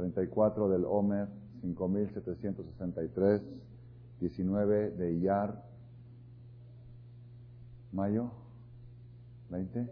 [0.00, 1.28] 34 del Omer,
[1.60, 3.42] 5763,
[4.18, 5.62] 19 de Iyar,
[7.92, 8.30] mayo,
[9.50, 9.86] 20,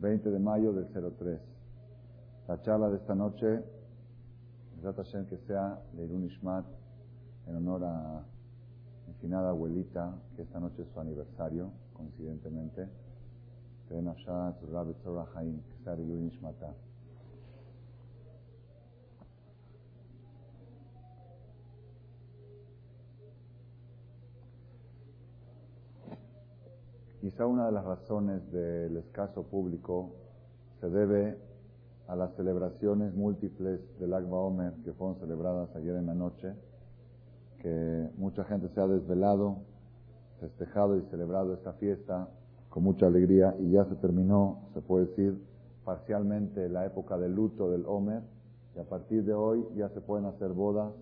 [0.00, 1.40] 20 de mayo del 03.
[2.48, 3.62] La charla de esta noche,
[5.26, 6.64] que sea Leirun Ishmat,
[7.48, 8.24] en honor a
[9.06, 12.88] mi finada abuelita, que esta noche es su aniversario, coincidentemente.
[13.88, 13.98] Que
[15.84, 16.87] sea Leirun Ishmatah.
[27.20, 30.12] Quizá una de las razones del escaso público
[30.80, 31.36] se debe
[32.06, 36.54] a las celebraciones múltiples del Agba Omer que fueron celebradas ayer en la noche,
[37.60, 39.56] que mucha gente se ha desvelado,
[40.38, 42.28] festejado y celebrado esta fiesta
[42.68, 45.42] con mucha alegría y ya se terminó, se puede decir,
[45.84, 48.22] parcialmente la época del luto del Omer
[48.76, 50.92] y a partir de hoy ya se pueden hacer bodas,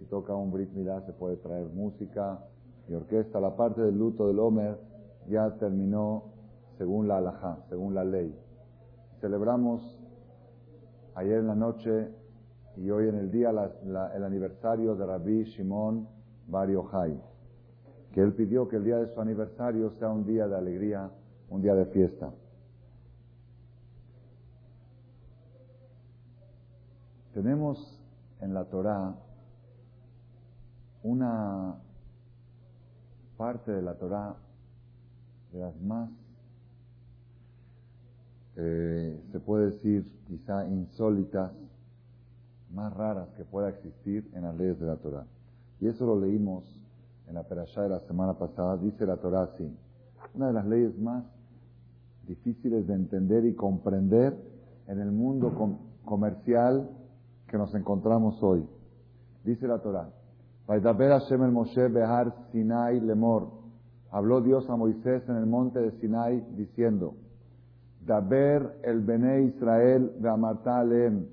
[0.00, 2.40] si toca un Brit Milá se puede traer música
[2.88, 4.93] y orquesta, la parte del luto del Omer
[5.28, 6.24] ya terminó
[6.78, 8.36] según la alajá, según la ley.
[9.20, 10.00] Celebramos
[11.14, 12.10] ayer en la noche
[12.76, 16.08] y hoy en el día el aniversario de Rabbi Shimon
[16.48, 17.20] Bar Yochai,
[18.12, 21.10] que él pidió que el día de su aniversario sea un día de alegría,
[21.48, 22.30] un día de fiesta.
[27.32, 28.00] Tenemos
[28.40, 29.14] en la Torá
[31.02, 31.76] una
[33.36, 34.36] parte de la Torá
[35.54, 36.10] de las más,
[38.56, 41.52] eh, se puede decir, quizá insólitas,
[42.72, 45.26] más raras que pueda existir en las leyes de la Torah.
[45.80, 46.64] Y eso lo leímos
[47.28, 48.76] en la perashá de la semana pasada.
[48.78, 49.72] Dice la Torah así,
[50.34, 51.24] una de las leyes más
[52.26, 54.36] difíciles de entender y comprender
[54.88, 55.52] en el mundo
[56.04, 56.90] comercial
[57.46, 58.66] que nos encontramos hoy.
[59.44, 60.10] Dice la Torah,
[60.66, 63.63] Moshe Behar Sinai Lemor
[64.14, 67.16] habló Dios a Moisés en el monte de Sinai diciendo,
[68.06, 71.26] Daber el Bene Israel de Amarta Aleem,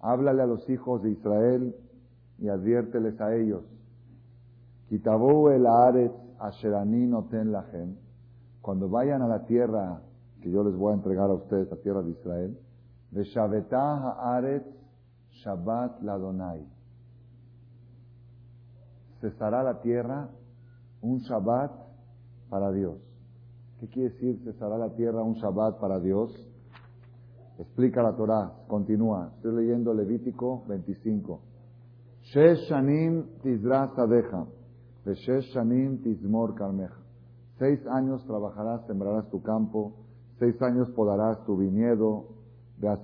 [0.00, 1.76] háblale a los hijos de Israel
[2.38, 3.64] y adviérteles a ellos,
[4.88, 7.96] Kitabu el Aretz Asherani noten lahem,
[8.62, 10.00] cuando vayan a la tierra
[10.40, 12.58] que yo les voy a entregar a ustedes, la tierra de Israel,
[13.10, 14.64] Veshavetah Haaretz
[15.32, 16.66] Shabbat Ladonai.
[19.20, 20.30] Cesará la tierra
[21.04, 21.70] un Shabbat
[22.48, 22.98] para Dios.
[23.78, 26.30] ¿Qué quiere decir cesará la tierra un Shabbat para Dios?
[27.58, 29.32] Explica la Torah, continúa.
[29.36, 31.40] Estoy leyendo Levítico 25.
[32.22, 32.72] Shesh.
[37.58, 39.92] Seis años trabajarás, sembrarás tu campo,
[40.38, 42.28] seis años podarás tu viñedo,
[42.78, 42.96] de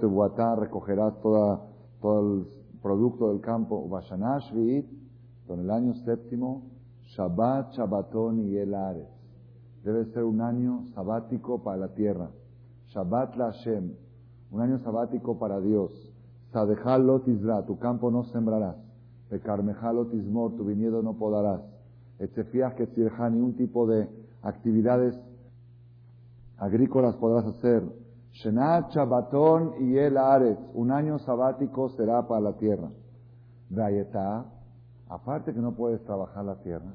[0.00, 1.60] tu recogerás toda,
[2.00, 2.46] todo el
[2.80, 3.88] producto del campo.
[3.88, 4.86] Vashanash viit,
[5.48, 6.71] en el año séptimo,
[7.16, 9.08] Shabbat, Shabbaton y el Ares.
[9.84, 12.30] Debe ser un año sabático para la tierra.
[12.88, 13.92] Shabbat la Hashem,
[14.50, 15.90] un año sabático para Dios.
[16.52, 18.76] Sadejal Isra, tu campo no sembrarás.
[19.30, 21.60] Pecarmejal Ismor, tu viñedo no podarás.
[22.18, 22.88] Echefiach que
[23.30, 24.08] ni un tipo de
[24.42, 25.18] actividades
[26.58, 27.82] agrícolas podrás hacer.
[28.32, 32.88] Shenat, Shabbaton y el Ares, un año sabático será para la tierra.
[33.68, 34.44] Vayetá,
[35.08, 36.92] aparte que no puedes trabajar la tierra,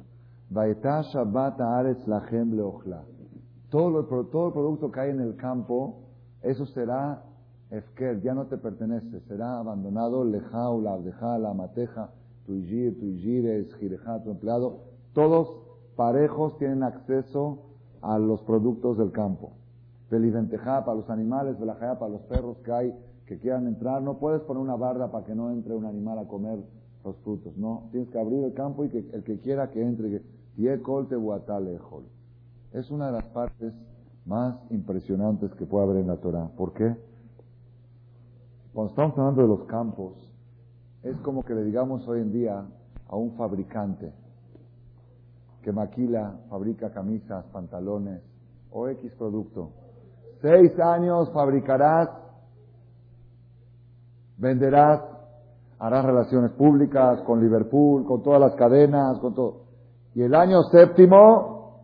[3.69, 5.99] todo, todo el producto que hay en el campo,
[6.41, 7.23] eso será
[7.69, 12.11] efker, ya no te pertenece, será abandonado, leja, la abdeja, la mateja,
[12.45, 13.65] tu ijir, tu ijir,
[14.23, 15.53] tu empleado, todos
[15.95, 17.63] parejos tienen acceso
[18.01, 19.51] a los productos del campo.
[20.09, 22.93] Feliventeja para los animales, velajaya para los perros que hay
[23.25, 24.01] que quieran entrar.
[24.01, 26.59] No puedes poner una barra para que no entre un animal a comer
[27.03, 27.57] los frutos.
[27.57, 30.21] No, tienes que abrir el campo y que el que quiera que entre.
[32.73, 33.73] Es una de las partes
[34.25, 36.49] más impresionantes que puede haber en la Torah.
[36.57, 36.95] ¿Por qué?
[38.73, 40.13] Cuando estamos hablando de los campos,
[41.03, 42.65] es como que le digamos hoy en día
[43.07, 44.11] a un fabricante
[45.61, 48.21] que maquila, fabrica camisas, pantalones
[48.71, 49.69] o X producto.
[50.41, 52.09] Seis años fabricarás,
[54.37, 55.01] venderás
[55.79, 59.66] harás relaciones públicas con Liverpool, con todas las cadenas, con todo.
[60.17, 61.83] Y el año séptimo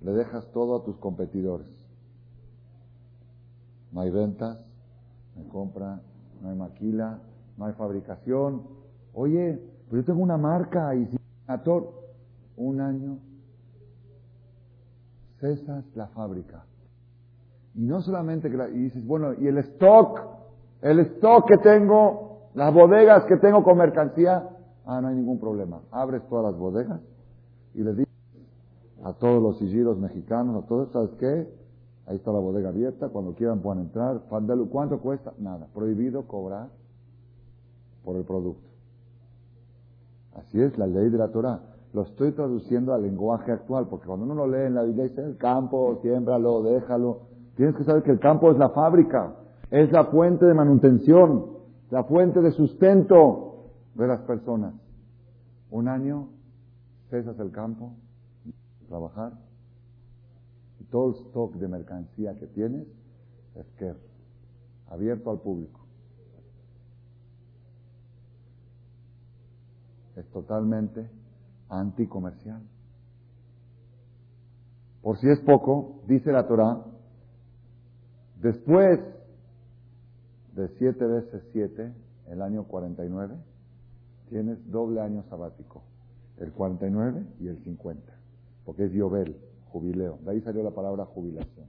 [0.00, 1.66] le dejas todo a tus competidores.
[3.92, 4.64] No hay ventas,
[5.36, 6.00] no hay compra,
[6.40, 7.18] no hay maquila,
[7.58, 8.62] no hay fabricación.
[9.12, 11.18] Oye, pero yo tengo una marca y si
[12.56, 13.18] un año
[15.38, 16.64] cesas la fábrica.
[17.74, 20.18] Y no solamente que la, y dices, bueno, y el stock
[20.80, 24.48] El stock que tengo, las bodegas que tengo con mercancía,
[24.86, 25.80] ah, no hay ningún problema.
[25.90, 27.00] Abres todas las bodegas
[27.74, 28.10] y le dices
[29.02, 31.48] a todos los sigiros mexicanos, a todos, ¿sabes qué?
[32.06, 34.22] Ahí está la bodega abierta, cuando quieran puedan entrar.
[34.28, 35.32] ¿Cuánto cuesta?
[35.38, 35.68] Nada.
[35.72, 36.68] Prohibido cobrar
[38.04, 38.68] por el producto.
[40.34, 41.60] Así es la ley de la Torah.
[41.92, 45.22] Lo estoy traduciendo al lenguaje actual, porque cuando uno lo lee en la Biblia dice,
[45.22, 47.20] el campo, siémbralo, déjalo.
[47.56, 49.34] Tienes que saber que el campo es la fábrica,
[49.70, 51.46] es la fuente de manutención,
[51.90, 53.49] la fuente de sustento
[53.94, 54.74] de las personas.
[55.70, 56.28] Un año
[57.10, 57.94] cesas el campo,
[58.88, 59.32] trabajar,
[60.80, 62.86] y todo el stock de mercancía que tienes
[63.54, 63.94] es que
[64.88, 65.80] abierto al público.
[70.16, 71.08] Es totalmente
[71.68, 72.62] anticomercial.
[75.02, 76.84] Por si es poco, dice la Torah,
[78.40, 79.00] después
[80.54, 81.92] de siete veces siete,
[82.28, 83.34] el año 49,
[84.30, 85.82] tienes doble año sabático,
[86.38, 88.00] el 49 y el 50,
[88.64, 89.36] porque es Yobel,
[89.70, 90.18] jubileo.
[90.24, 91.66] De ahí salió la palabra jubilación.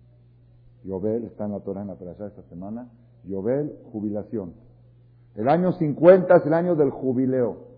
[0.83, 2.87] Yobel está en la Torah en la de esta semana.
[3.25, 4.53] Yobel, jubilación.
[5.35, 7.71] El año 50 es el año del jubileo.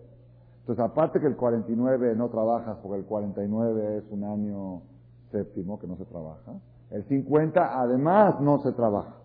[0.60, 4.82] Entonces, aparte que el 49 no trabajas, porque el 49 es un año
[5.30, 6.52] séptimo que no se trabaja,
[6.90, 9.16] el 50 además no se trabaja.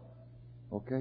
[0.69, 0.91] ¿Ok?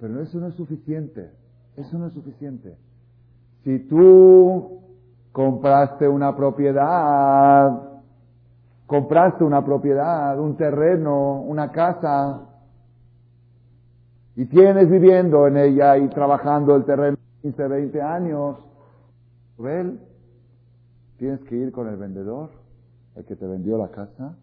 [0.00, 1.41] Pero eso no es suficiente.
[1.76, 2.76] Eso no es suficiente.
[3.64, 4.80] Si tú
[5.32, 8.02] compraste una propiedad,
[8.86, 12.48] compraste una propiedad, un terreno, una casa,
[14.34, 18.56] y tienes viviendo en ella y trabajando el terreno 15, 20 años,
[21.18, 22.50] tienes que ir con el vendedor,
[23.14, 24.34] el que te vendió la casa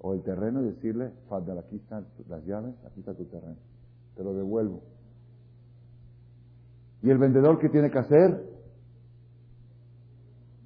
[0.00, 3.56] o el terreno y decirle, falta aquí están las llaves, aquí está tu terreno,
[4.16, 4.80] te lo devuelvo.
[7.04, 8.40] ¿Y el vendedor qué tiene que hacer?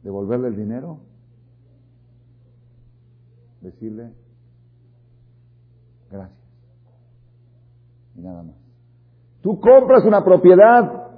[0.04, 1.00] Devolverle el dinero,
[3.60, 4.12] decirle,
[6.08, 6.38] gracias.
[8.14, 8.54] Y nada más.
[9.42, 11.08] Tú compras una propiedad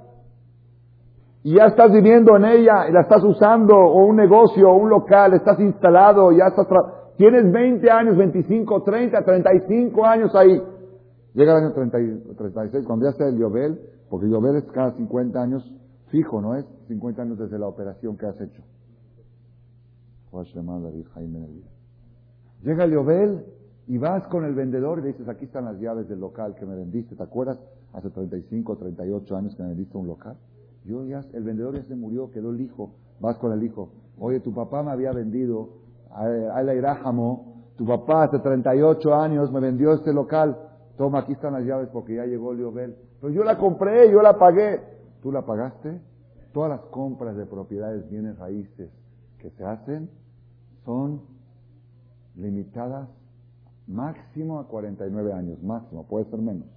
[1.43, 4.89] y ya estás viviendo en ella y la estás usando, o un negocio, o un
[4.89, 6.65] local, estás instalado, ya estás,
[7.17, 10.59] tienes 20 años, 25, 30, 35 años ahí.
[11.33, 13.79] Llega el año 30, 36, cuando ya sea el Yobel,
[14.09, 15.71] porque Yobel es cada 50 años
[16.07, 16.65] fijo, ¿no es?
[16.87, 18.61] 50 años desde la operación que has hecho.
[22.63, 23.45] Llega el Yobel
[23.87, 26.65] y vas con el vendedor y le dices, aquí están las llaves del local que
[26.65, 27.57] me vendiste, ¿te acuerdas?
[27.93, 30.37] Hace 35, 38 años que me vendiste un local.
[30.85, 32.91] Yo ya, el vendedor ya se murió, quedó el hijo.
[33.19, 33.89] Vas con el hijo.
[34.19, 35.69] Oye, tu papá me había vendido,
[36.09, 40.57] a la Irájamo, tu papá hace 38 años me vendió este local.
[40.97, 42.95] Toma, aquí están las llaves porque ya llegó Liobel.
[43.19, 44.81] Pero yo la compré, yo la pagué.
[45.21, 45.99] ¿Tú la pagaste?
[46.53, 48.89] Todas las compras de propiedades, bienes raíces
[49.37, 50.09] que se hacen
[50.85, 51.21] son
[52.35, 53.07] limitadas
[53.87, 56.67] máximo a 49 años, máximo, puede ser menos.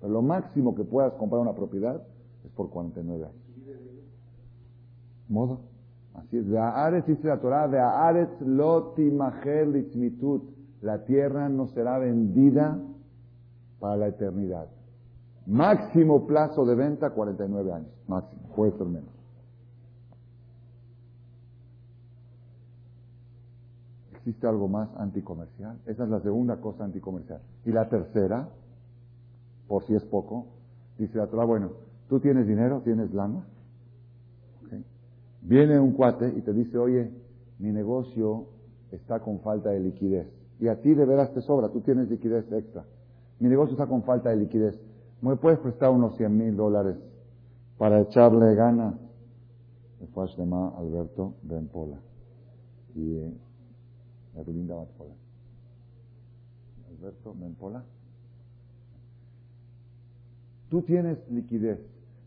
[0.00, 2.02] Pero lo máximo que puedas comprar una propiedad
[2.44, 3.36] es por 49 años.
[5.28, 5.60] Modo.
[6.14, 6.54] Así es.
[6.54, 8.28] Ares dice la Torah, de Ares
[10.80, 12.78] La tierra no será vendida
[13.84, 14.66] para la eternidad.
[15.44, 17.90] Máximo plazo de venta, 49 años.
[18.08, 18.40] Máximo.
[18.56, 19.10] Puede ser menos.
[24.14, 25.78] ¿Existe algo más anticomercial?
[25.84, 27.42] Esa es la segunda cosa anticomercial.
[27.66, 28.48] Y la tercera,
[29.68, 30.46] por si es poco,
[30.96, 31.72] dice la Torah, bueno,
[32.08, 33.44] tú tienes dinero, tienes lana,
[35.42, 37.10] Viene un cuate y te dice, oye,
[37.58, 38.46] mi negocio
[38.92, 40.26] está con falta de liquidez.
[40.58, 42.86] Y a ti de veras te sobra, tú tienes liquidez extra.
[43.44, 44.80] Mi negocio está con falta de liquidez.
[45.20, 46.96] ¿Me puedes prestar unos 100 mil dólares
[47.76, 48.94] para echarle ganas?
[50.00, 51.98] El fue Alberto Benpola
[52.94, 53.34] y eh,
[54.36, 54.76] Erlinda.
[56.88, 57.84] Alberto Benpola.
[60.70, 61.78] Tú tienes liquidez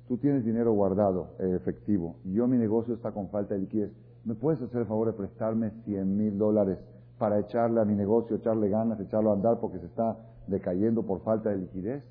[0.07, 3.91] tú tienes dinero guardado, eh, efectivo, y yo mi negocio está con falta de liquidez,
[4.23, 6.77] ¿me puedes hacer el favor de prestarme 100 mil dólares
[7.17, 10.15] para echarle a mi negocio, echarle ganas, echarlo a andar porque se está
[10.47, 12.03] decayendo por falta de liquidez?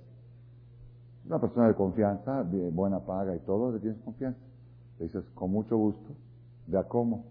[1.26, 4.40] Una persona de confianza, de buena paga y todo, le tienes confianza.
[4.98, 6.14] Le dices, con mucho gusto,
[6.66, 7.24] ¿de a cómo?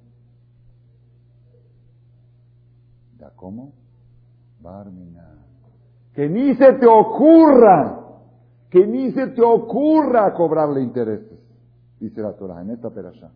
[3.17, 3.71] ¿De a cómo?
[4.61, 5.29] Barmina.
[6.13, 8.05] Que ni se te ocurra
[8.75, 11.39] que ni se te ocurra cobrarle intereses,
[11.97, 13.31] dice la Torah en esta perasha.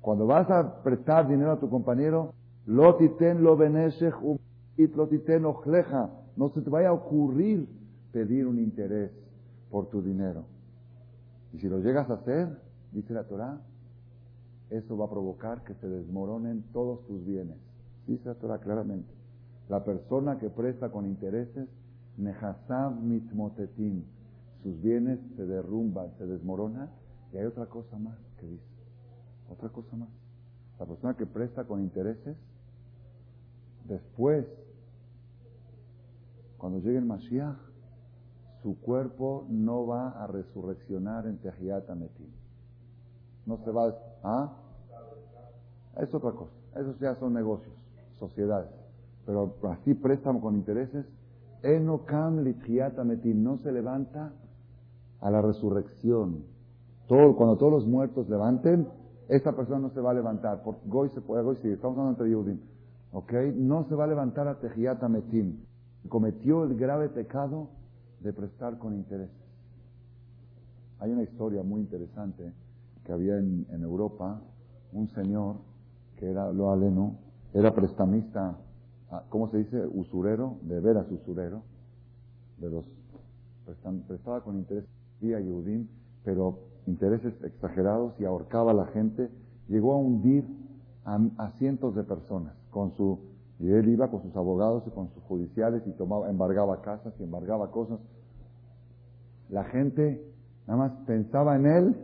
[0.00, 2.32] Cuando vas a prestar dinero a tu compañero,
[2.66, 4.14] lotiten lo beneshech
[4.76, 7.66] lotiten ojleja, no se te vaya a ocurrir
[8.12, 9.10] pedir un interés
[9.70, 10.44] por tu dinero.
[11.52, 12.48] Y si lo llegas a hacer,
[12.92, 13.60] dice la Torah,
[14.70, 17.56] eso va a provocar que se desmoronen todos tus bienes.
[18.06, 19.12] Dice la Torah claramente.
[19.68, 21.68] La persona que presta con intereses,
[22.16, 24.02] Nehasab mitmotetim,
[24.62, 26.90] sus bienes se derrumban, se desmoronan.
[27.32, 28.64] Y hay otra cosa más que dice.
[29.50, 30.08] Otra cosa más.
[30.78, 32.36] La persona que presta con intereses,
[33.88, 34.44] después,
[36.66, 37.54] cuando llegue el Mashiach,
[38.60, 42.26] su cuerpo no va a resurreccionar en Tehiyat Ametim.
[43.46, 43.94] No se va a...
[44.24, 44.52] ¿Ah?
[46.02, 46.50] Es otra cosa.
[46.74, 47.72] Esos ya son negocios,
[48.18, 48.68] sociedades.
[49.26, 51.06] Pero así préstamo con intereses.
[51.62, 52.44] Enokam
[52.98, 53.44] Ametim.
[53.44, 54.32] No se levanta
[55.20, 56.46] a la resurrección.
[57.06, 58.88] Todo, cuando todos los muertos levanten,
[59.28, 60.64] esta persona no se va a levantar.
[60.64, 62.58] Por Goy se puede, Goy estamos hablando entre Yudim.
[63.12, 63.32] ¿Ok?
[63.54, 65.60] No se va a levantar a Tehiyat Ametim.
[66.08, 67.68] Cometió el grave pecado
[68.20, 69.30] de prestar con interés.
[70.98, 72.52] Hay una historia muy interesante
[73.04, 74.40] que había en, Europa
[74.92, 75.56] un señor
[76.16, 77.16] que era lo aleno,
[77.52, 78.56] era prestamista,
[79.10, 79.86] ah, ¿cómo se dice?
[79.86, 81.62] Usurero, de veras usurero,
[82.58, 82.84] de los
[84.06, 84.84] prestaba con interés
[85.20, 85.88] vía Yehudim,
[86.24, 89.28] pero intereses exagerados y ahorcaba a la gente,
[89.68, 90.44] llegó a hundir
[91.04, 93.18] a, cientos de personas con su
[93.58, 97.22] y él iba con sus abogados y con sus judiciales y tomaba, embargaba casas y
[97.22, 97.98] embargaba cosas.
[99.48, 100.22] La gente
[100.66, 101.96] nada más pensaba en él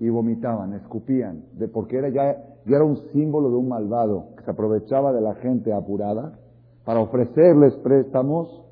[0.00, 4.44] y vomitaban, escupían, de, porque era ya, ya era un símbolo de un malvado que
[4.44, 6.38] se aprovechaba de la gente apurada
[6.84, 8.62] para ofrecerles préstamos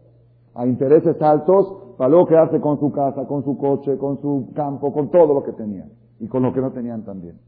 [0.54, 4.92] a intereses altos para luego quedarse con su casa, con su coche, con su campo,
[4.92, 5.90] con todo lo que tenían
[6.20, 7.38] y con lo que no tenían también.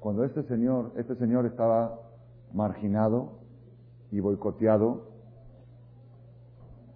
[0.00, 1.98] Cuando este señor, este señor estaba
[2.54, 3.40] marginado
[4.10, 5.12] y boicoteado,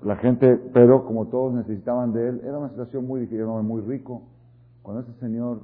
[0.03, 4.23] la gente, pero como todos necesitaban de él, era una situación muy difícil, muy rico.
[4.83, 5.61] Cuando ese señor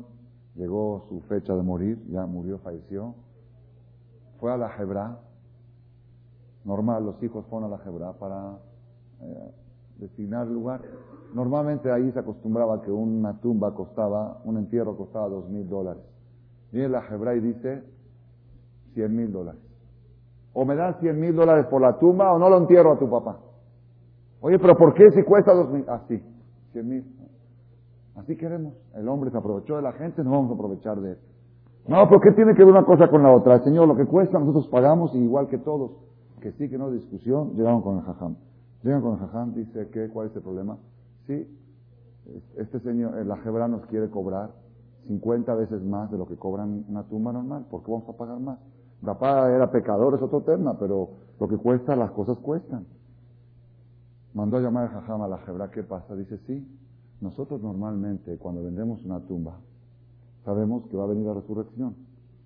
[0.57, 3.15] llegó su fecha de morir, ya murió, falleció,
[4.41, 5.19] fue a la Hebra.
[6.65, 8.59] Normal, los hijos fueron a la Hebra para
[9.21, 9.53] eh,
[9.99, 10.83] designar lugar.
[11.35, 16.03] Normalmente ahí se acostumbraba que una tumba costaba, un entierro costaba dos mil dólares.
[16.73, 17.85] Viene la Hebra y dice
[18.95, 19.72] cien mil dólares.
[20.55, 23.09] O me dan cien mil dólares por la tumba o no lo entierro a tu
[23.09, 23.39] papá.
[24.41, 25.85] Oye, pero ¿por qué si cuesta dos mil?
[25.89, 27.05] Así, ah, cien mil.
[28.17, 28.75] Así queremos.
[28.95, 31.19] El hombre se aprovechó de la gente, no vamos a aprovechar de él.
[31.89, 33.59] No, ¿por qué tiene que ver una cosa con la otra?
[33.61, 35.93] Señor, lo que cuesta nosotros pagamos igual que todos.
[36.41, 38.37] Que sí, que no discusión, llegaron con el jajam.
[38.83, 40.77] Llegan con el jajam, dice que, ¿cuál es el problema?
[41.27, 41.47] Sí,
[42.57, 44.51] este señor, el ajebra nos quiere cobrar
[45.07, 47.67] 50 veces más de lo que cobran una tumba normal.
[47.71, 48.59] ¿Por qué vamos a pagar más?
[49.03, 51.09] Paga era pecador, es otro tema, pero
[51.41, 52.87] lo que cuesta, las cosas cuestan.
[54.35, 56.15] Mandó a llamar al jajam a la jebra, ¿qué pasa?
[56.15, 56.67] Dice, sí,
[57.21, 59.59] nosotros normalmente cuando vendemos una tumba,
[60.45, 61.95] sabemos que va a venir la resurrección.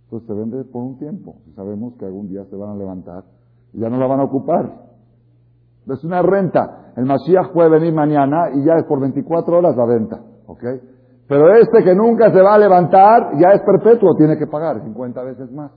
[0.04, 1.36] Entonces se vende por un tiempo.
[1.54, 3.24] Sabemos que algún día se van a levantar
[3.72, 4.86] y ya no la van a ocupar.
[5.88, 6.92] Es una renta.
[6.96, 10.20] El Mashiach puede venir mañana y ya es por 24 horas la venta.
[10.46, 10.62] ¿Ok?
[11.28, 15.22] Pero este que nunca se va a levantar ya es perpetuo, tiene que pagar 50
[15.22, 15.72] veces más.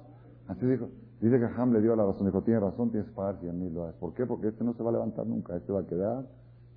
[0.49, 0.89] Así dijo.
[1.21, 2.25] Dice que Ham le dio la razón.
[2.25, 3.95] Dijo, tiene razón, tienes que pagar 100 mil dólares.
[3.99, 4.25] ¿Por qué?
[4.25, 5.55] Porque este no se va a levantar nunca.
[5.55, 6.25] Este va a quedar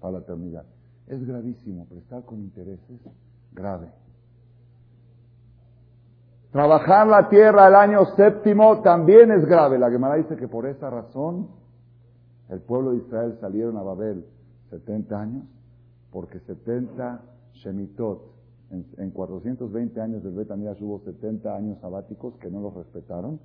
[0.00, 0.64] para la eternidad.
[1.06, 1.86] Es gravísimo.
[1.86, 3.00] Prestar con intereses,
[3.52, 3.88] grave.
[6.50, 9.78] Trabajar la tierra el año séptimo también es grave.
[9.78, 11.48] La Gemara dice que por esa razón
[12.50, 14.26] el pueblo de Israel salieron a Babel
[14.68, 15.44] 70 años,
[16.10, 17.22] porque 70
[17.54, 18.20] Shemitot,
[18.70, 23.40] en, 420 años del Betamidash hubo 70 años sabáticos que no los respetaron,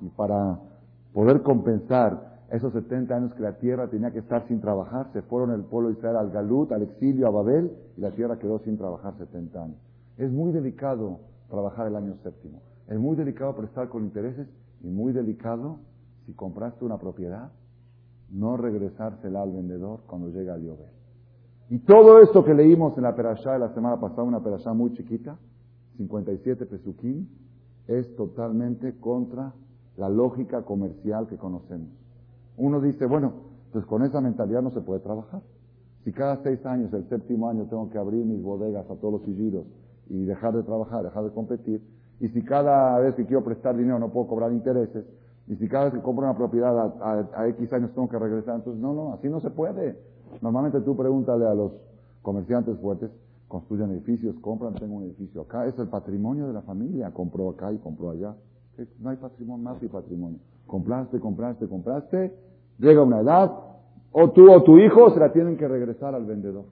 [0.00, 0.58] y para
[1.12, 5.50] poder compensar esos 70 años que la tierra tenía que estar sin trabajar, se fueron
[5.52, 8.78] el pueblo de Israel al Galut, al exilio, a Babel, y la tierra quedó sin
[8.78, 9.76] trabajar 70 años.
[10.16, 12.60] Es muy delicado trabajar el año séptimo.
[12.88, 14.48] Es muy delicado prestar con intereses
[14.82, 15.78] y muy delicado
[16.24, 17.50] si compraste una propiedad,
[18.30, 20.92] no regresársela al vendedor cuando llega a llover.
[21.70, 24.92] Y todo esto que leímos en la perashá de la semana pasada, una perashá muy
[24.94, 25.36] chiquita,
[25.98, 27.28] 57 pesuquín,
[27.86, 29.52] es totalmente contra
[29.98, 31.88] la lógica comercial que conocemos.
[32.56, 33.32] Uno dice, bueno,
[33.72, 35.42] pues con esa mentalidad no se puede trabajar.
[36.04, 39.22] Si cada seis años, el séptimo año, tengo que abrir mis bodegas a todos los
[39.24, 39.64] sigillos
[40.08, 41.82] y dejar de trabajar, dejar de competir,
[42.20, 45.04] y si cada vez que quiero prestar dinero no puedo cobrar intereses,
[45.48, 48.80] y si cada vez que compro una propiedad a, X años tengo que regresar, entonces
[48.80, 49.98] no, no, así no se puede.
[50.40, 51.72] Normalmente tú pregúntale a los
[52.22, 53.10] comerciantes fuertes,
[53.48, 57.72] construyen edificios, compran, tengo un edificio acá, es el patrimonio de la familia, compró acá
[57.72, 58.34] y compró allá.
[59.00, 60.38] No hay patrimonio, más y patrimonio.
[60.66, 62.34] Compraste, compraste, compraste,
[62.78, 63.52] llega una edad,
[64.12, 66.64] O tú o tu hijo se la tienen que regresar al vendedor.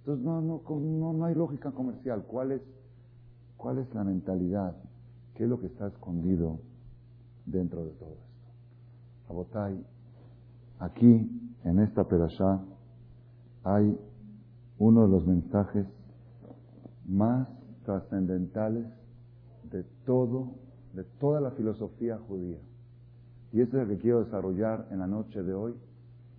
[0.00, 2.24] Entonces no, no, no, no hay lógica comercial.
[2.26, 2.62] ¿Cuál es,
[3.56, 4.76] ¿Cuál es la mentalidad?
[5.34, 6.58] ¿Qué es lo que está escondido
[7.46, 9.30] dentro de todo esto?
[9.30, 9.82] Abotay,
[10.80, 11.30] aquí
[11.64, 12.60] en esta perashá
[13.64, 13.96] hay
[14.78, 15.86] uno de los mensajes
[17.06, 17.48] más
[17.84, 18.86] trascendentales
[19.70, 20.50] de todo,
[20.92, 22.58] de toda la filosofía judía.
[23.52, 25.74] Y este es el que quiero desarrollar en la noche de hoy.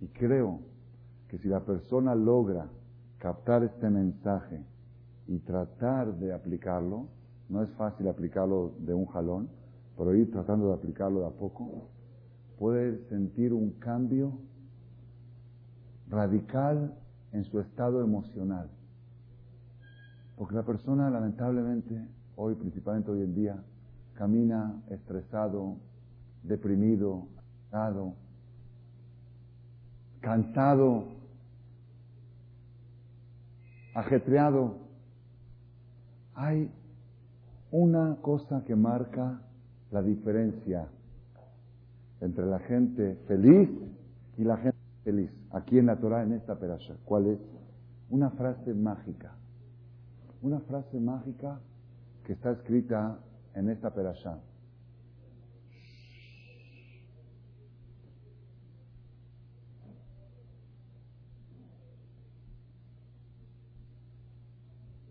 [0.00, 0.60] Y creo
[1.28, 2.68] que si la persona logra
[3.18, 4.64] captar este mensaje
[5.26, 7.08] y tratar de aplicarlo,
[7.48, 9.48] no es fácil aplicarlo de un jalón,
[9.96, 11.88] pero ir tratando de aplicarlo de a poco,
[12.58, 14.32] puede sentir un cambio
[16.08, 16.94] radical
[17.32, 18.68] en su estado emocional.
[20.36, 23.64] Porque la persona lamentablemente, hoy, principalmente hoy en día,
[24.14, 25.76] camina estresado,
[26.42, 27.26] deprimido,
[30.20, 31.04] cansado,
[33.94, 34.76] ajetreado.
[36.34, 36.70] Hay
[37.70, 39.40] una cosa que marca
[39.90, 40.88] la diferencia
[42.20, 43.68] entre la gente feliz
[44.36, 45.30] y la gente feliz.
[45.50, 46.94] Aquí en la Torah, en esta perasha.
[47.04, 47.38] ¿Cuál es?
[48.10, 49.32] Una frase mágica.
[50.42, 51.60] Una frase mágica
[52.24, 53.18] que está escrita
[53.54, 54.38] en esta perasha.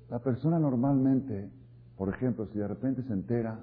[0.10, 1.50] La persona normalmente,
[1.98, 3.60] por ejemplo, si de repente se entera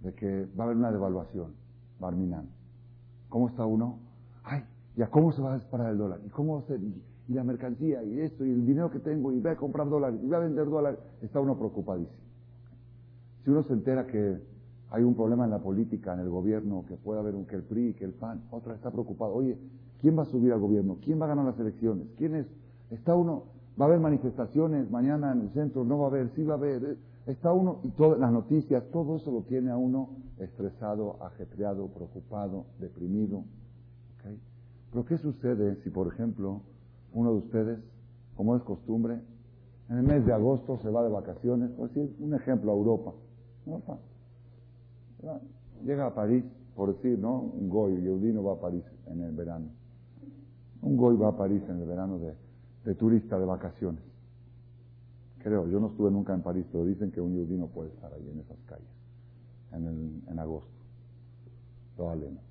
[0.00, 1.54] de que va a haber una devaluación,
[1.98, 2.50] Barminan,
[3.30, 3.98] ¿cómo está uno?
[4.42, 4.62] Ay,
[4.94, 6.20] ¿ya cómo se va a disparar el dólar?
[6.26, 6.80] ¿Y cómo a ser?
[6.82, 10.20] Y, la mercancía, y esto, y el dinero que tengo, y voy a comprar dólares,
[10.22, 12.24] y voy a vender dólares, está uno preocupadísimo.
[13.44, 14.38] Si uno se entera que
[14.90, 17.62] hay un problema en la política, en el gobierno, que puede haber un que el
[17.62, 19.34] PRI, que el PAN, otra está preocupado.
[19.34, 19.58] Oye,
[20.00, 20.98] ¿quién va a subir al gobierno?
[21.04, 22.08] ¿Quién va a ganar las elecciones?
[22.16, 22.46] ¿Quién es?
[22.90, 26.44] Está uno, Va a haber manifestaciones mañana en el centro, no va a haber, sí
[26.44, 26.84] va a haber.
[26.84, 31.88] Eh, está uno, y todas las noticias, todo eso lo tiene a uno estresado, ajetreado,
[31.88, 33.44] preocupado, deprimido.
[34.92, 36.60] Pero ¿qué sucede si, por ejemplo,
[37.12, 37.80] uno de ustedes,
[38.36, 39.20] como es costumbre,
[39.88, 43.12] en el mes de agosto se va de vacaciones, por decir un ejemplo, a Europa?
[45.84, 47.40] Llega a París, por decir, ¿no?
[47.40, 49.66] Un goy, Yeudino va a París en el verano.
[50.82, 52.34] Un goy va a París en el verano de
[52.84, 54.02] de turista de vacaciones.
[55.38, 58.12] Creo, yo no estuve nunca en París, pero dicen que un judío no puede estar
[58.12, 58.88] ahí en esas calles,
[59.72, 60.70] en, el, en agosto.
[61.96, 62.42] Probablemente.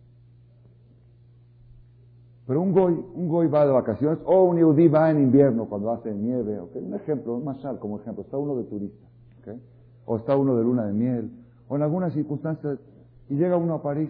[2.46, 5.92] Pero un goy, un goy va de vacaciones, o un yudí va en invierno cuando
[5.92, 6.84] hace nieve, ¿okay?
[6.84, 9.08] un ejemplo, un mashal como ejemplo, está uno de turista,
[9.40, 9.62] ¿okay?
[10.06, 11.32] O está uno de luna de miel,
[11.68, 12.80] o en algunas circunstancias,
[13.30, 14.10] y llega uno a París,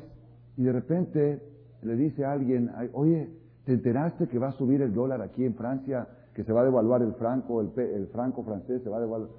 [0.58, 1.41] y de repente
[1.82, 3.29] le dice a alguien, oye,
[3.65, 6.08] ¿Te enteraste que va a subir el dólar aquí en Francia?
[6.34, 9.29] Que se va a devaluar el franco, el, el franco francés se va a devaluar.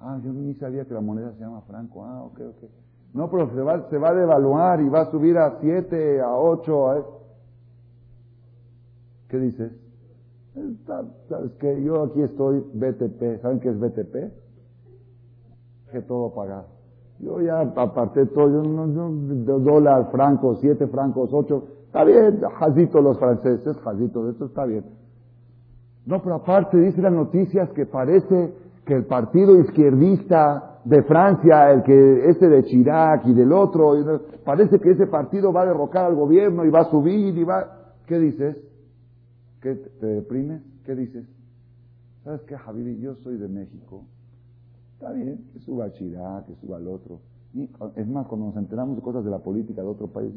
[0.00, 2.04] Ah, yo ni sabía que la moneda se llama franco.
[2.04, 2.70] Ah, ok, ok.
[3.12, 6.34] No, pero se va, se va a devaluar y va a subir a 7, a
[6.36, 7.20] 8.
[9.28, 9.72] ¿Qué dices?
[11.28, 11.82] ¿Sabes qué?
[11.82, 13.42] Yo aquí estoy BTP.
[13.42, 14.16] ¿Saben qué es BTP?
[15.90, 16.66] Que todo pagado.
[17.18, 18.48] Yo ya aparté todo.
[18.48, 21.64] Yo no, dólar, franco, 7 francos, 8.
[21.86, 24.84] Está bien, jazito los franceses, jazito, esto está bien.
[26.06, 28.54] No, pero aparte dice las noticias que parece
[28.86, 33.94] que el partido izquierdista de Francia, el que este de Chirac y del otro,
[34.44, 37.94] parece que ese partido va a derrocar al gobierno y va a subir y va.
[38.06, 38.56] ¿Qué dices?
[39.60, 40.62] ¿Qué te deprimes?
[40.84, 41.26] ¿Qué dices?
[42.24, 42.98] ¿Sabes qué, Javier?
[42.98, 44.04] Yo soy de México.
[45.00, 47.20] Está bien, que suba Chirac, que suba el otro.
[47.96, 50.30] Es más, cuando nos enteramos de cosas de la política de otro país,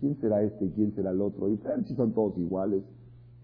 [0.00, 1.50] ¿quién será este y quién será el otro?
[1.50, 2.82] Y si son todos iguales.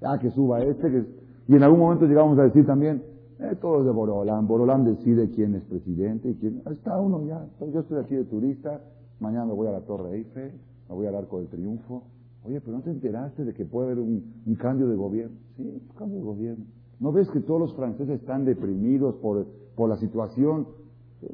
[0.00, 0.90] Ah, que suba este.
[0.90, 1.04] Que...
[1.48, 3.02] Y en algún momento llegamos a decir también,
[3.38, 4.46] eh, todos de Borolán.
[4.48, 6.62] Borolán decide quién es presidente y quién.
[6.70, 7.46] Está uno ya.
[7.70, 8.80] Yo estoy aquí de turista.
[9.20, 10.52] Mañana me voy a la Torre Eiffel.
[10.88, 12.04] Me voy al Arco del Triunfo.
[12.44, 15.36] Oye, pero ¿no te enteraste de que puede haber un, un cambio de gobierno?
[15.58, 16.64] Sí, un cambio de gobierno.
[16.98, 19.44] ¿No ves que todos los franceses están deprimidos por,
[19.76, 20.66] por la situación?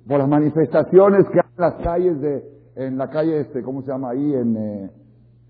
[0.07, 2.45] por las manifestaciones que hay en las calles de,
[2.77, 4.35] en la calle este, ¿cómo se llama ahí?
[4.35, 4.91] En, eh,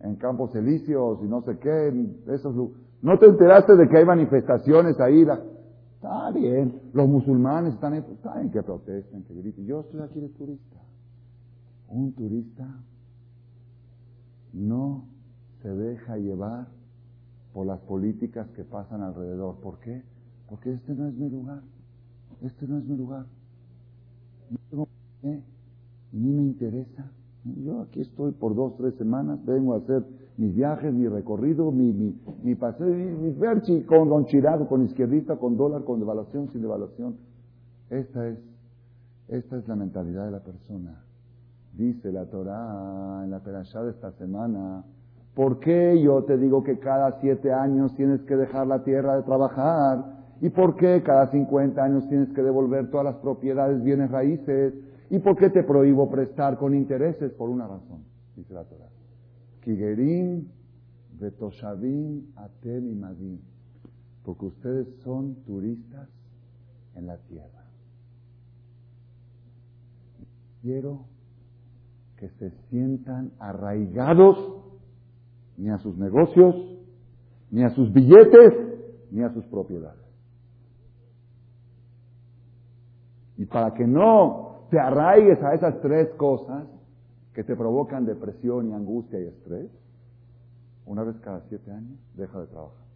[0.01, 2.55] en Campos Elíseos y no sé qué, en esos
[3.03, 5.23] ¿No te enteraste de que hay manifestaciones ahí?
[5.23, 9.67] está bien, los musulmanes están en, está bien que protesten, que griten.
[9.67, 10.77] Yo estoy aquí de turista.
[11.89, 12.67] Un turista
[14.53, 15.05] no
[15.63, 16.69] se deja llevar
[17.53, 19.57] por las políticas que pasan alrededor.
[19.61, 20.03] ¿Por qué?
[20.49, 21.63] Porque este no es mi lugar.
[22.41, 23.27] Este no es mi lugar
[24.71, 24.89] no
[25.21, 25.43] tengo
[26.13, 27.11] ni me interesa.
[27.45, 30.05] Yo aquí estoy por dos, tres semanas, vengo a hacer
[30.37, 35.57] mis viajes, mi recorrido, mi, mi, mi paseo, mi, mi con, chirago, con izquierdista, con
[35.57, 37.17] dólar, con devaluación, sin devaluación.
[37.91, 38.39] Esta es,
[39.29, 41.03] esta es la mentalidad de la persona.
[41.73, 44.85] Dice la Torah en la perashá de esta semana,
[45.35, 49.23] ¿por qué yo te digo que cada siete años tienes que dejar la tierra de
[49.23, 50.12] trabajar?
[50.43, 54.75] ¿Y por qué cada 50 años tienes que devolver todas las propiedades, bienes raíces?
[55.09, 57.33] ¿Y por qué te prohíbo prestar con intereses?
[57.35, 58.03] Por una razón,
[58.35, 58.89] dice la Torah.
[59.63, 60.49] Kigerim
[61.21, 63.39] Betoshavim Atem y Madim.
[64.25, 66.09] Porque ustedes son turistas
[66.97, 67.65] en la tierra.
[70.61, 71.05] Quiero
[72.17, 74.39] que se sientan arraigados
[75.57, 76.57] ni a sus negocios,
[77.53, 78.55] ni a sus billetes,
[79.13, 80.02] ni a sus propiedades.
[83.43, 86.65] Y para que no te arraigues a esas tres cosas
[87.35, 89.69] que te provocan depresión y angustia y estrés,
[90.87, 92.87] una vez cada siete años deja de trabajar.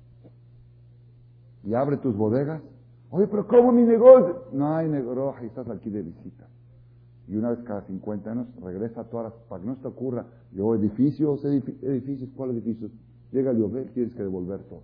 [1.65, 2.63] Y abre tus bodegas.
[3.11, 4.45] Oye, pero ¿cómo mi negocio?
[4.53, 6.47] No hay negocio, estás aquí de visita.
[7.27, 10.27] Y una vez cada 50 años regresa a todas las, para que no te ocurra,
[10.53, 12.93] yo edificios, edificios, ¿cuál edificios?
[13.33, 14.83] Llega el llover, tienes que devolver todo.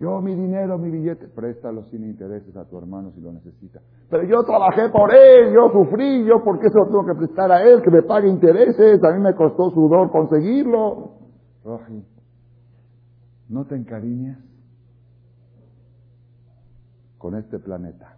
[0.00, 3.80] Yo mi dinero, mi billete, préstalo sin intereses a tu hermano si lo necesita.
[4.10, 7.52] Pero yo trabajé por él, yo sufrí, yo por qué se lo tengo que prestar
[7.52, 11.12] a él, que me pague intereses, a mí me costó sudor conseguirlo.
[11.64, 12.04] Roji,
[13.48, 14.36] no te encariñes
[17.18, 18.16] con este planeta.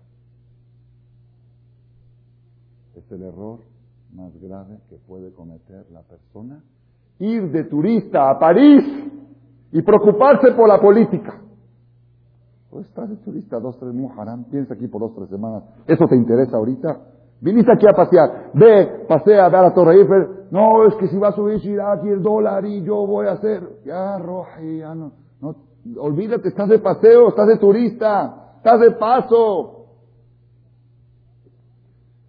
[2.97, 3.61] Es el error
[4.15, 6.63] más grave que puede cometer la persona.
[7.19, 8.83] Ir de turista a París
[9.73, 11.43] y preocuparse por la política.
[12.71, 15.65] Pues estás de turista dos, tres muharam, piensa aquí por dos, tres semanas.
[15.87, 17.01] ¿Eso te interesa ahorita?
[17.41, 18.51] Viniste aquí a pasear.
[18.55, 20.47] Ve, pasea, ve a la Torre Eiffel.
[20.51, 23.63] No, es que si va a subir aquí el dólar y yo voy a hacer.
[23.85, 25.55] Ya, Roji, ya no, no.
[25.99, 29.87] Olvídate, estás de paseo, estás de turista, estás de paso.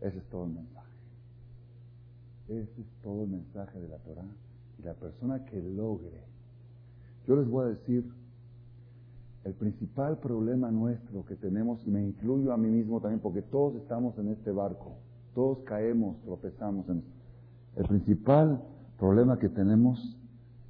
[0.01, 0.87] Ese es todo el mensaje.
[2.49, 4.27] Ese es todo el mensaje de la Torah.
[4.77, 6.23] Y la persona que logre.
[7.25, 8.05] Yo les voy a decir
[9.47, 13.75] el principal problema nuestro que tenemos, y me incluyo a mí mismo también, porque todos
[13.75, 14.97] estamos en este barco,
[15.33, 16.89] todos caemos, tropezamos.
[16.89, 17.01] En...
[17.77, 18.61] El principal
[18.99, 20.19] problema que tenemos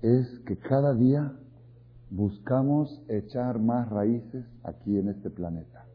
[0.04, 1.34] es que cada día
[2.12, 5.86] buscamos echar más raíces aquí en este planeta.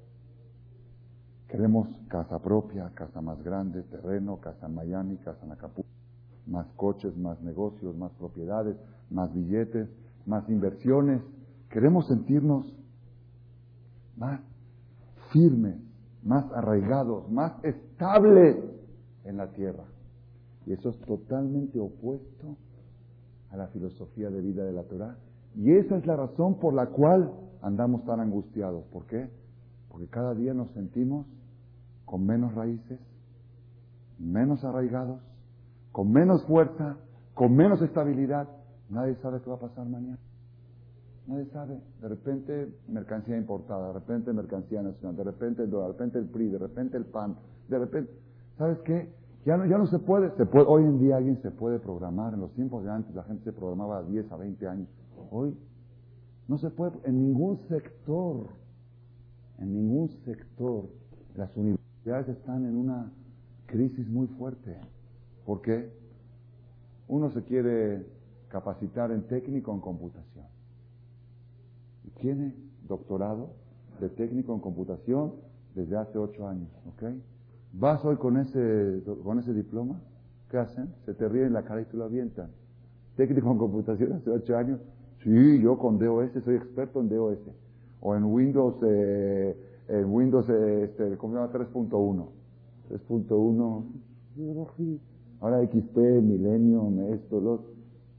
[1.47, 5.89] Queremos casa propia, casa más grande, terreno, casa en Miami, casa en Acapulco,
[6.49, 8.77] más coches, más negocios, más propiedades,
[9.09, 9.89] más billetes,
[10.27, 11.23] más inversiones.
[11.73, 12.67] Queremos sentirnos
[14.19, 14.41] más
[15.31, 15.77] firmes,
[16.23, 18.59] más arraigados, más estables
[19.25, 19.85] en la tierra.
[20.67, 22.57] Y eso es totalmente opuesto
[23.51, 25.17] a la filosofía de vida de la Torah.
[25.57, 27.33] Y esa es la razón por la cual
[27.63, 28.85] andamos tan angustiados.
[28.93, 29.31] ¿Por qué?
[29.89, 31.27] Porque cada día nos sentimos
[32.05, 33.01] con menos raíces,
[34.19, 35.21] menos arraigados,
[35.91, 36.99] con menos fuerza,
[37.33, 38.47] con menos estabilidad.
[38.91, 40.19] Nadie sabe qué va a pasar mañana.
[41.27, 41.79] Nadie sabe.
[42.01, 46.27] De repente mercancía importada, de repente mercancía nacional, de repente el dólar, de repente el
[46.27, 47.37] PRI, de repente el PAN,
[47.69, 48.13] de repente,
[48.59, 49.09] ¿sabes qué?
[49.47, 52.35] Ya no, ya no se puede, se puede, hoy en día alguien se puede programar,
[52.35, 54.89] en los tiempos de antes la gente se programaba a 10, a 20 años.
[55.31, 55.57] Hoy
[56.49, 58.49] no se puede, en ningún sector,
[59.59, 60.89] en ningún sector,
[61.37, 63.13] las universidades están en una
[63.67, 64.77] crisis muy fuerte.
[65.47, 65.93] ¿Por qué?
[67.09, 68.07] Uno se quiere
[68.49, 70.32] capacitar en técnico en computación
[72.21, 72.55] tiene
[72.89, 73.51] doctorado
[74.01, 75.33] de técnico en computación
[75.75, 77.05] desde hace ocho años, ¿ok?
[77.73, 80.01] ¿Vas hoy con ese, con ese diploma?
[80.51, 80.93] ¿Qué hacen?
[81.07, 82.51] Se te ríen la cara y te lo avientan.
[83.17, 84.81] Técnico en computación hace ocho años.
[85.23, 87.39] Sí, yo con DOS soy experto en DOS.
[88.01, 89.57] O en Windows, eh,
[89.89, 91.53] en Windows, eh, este, ¿cómo se llama?
[91.53, 92.27] 3.1.
[92.91, 94.99] 3.1.
[95.41, 97.65] Ahora XP, Millennium, esto, lo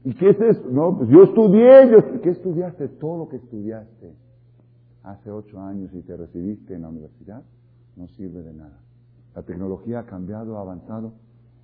[0.04, 0.68] ¿Y qué es eso?
[0.70, 2.88] No, pues yo estudié, yo, ¿qué estudiaste?
[2.88, 4.14] Todo lo que estudiaste
[5.02, 7.42] hace ocho años y te recibiste en la universidad
[7.96, 8.78] no sirve de nada.
[9.34, 11.12] La tecnología ha cambiado, ha avanzado.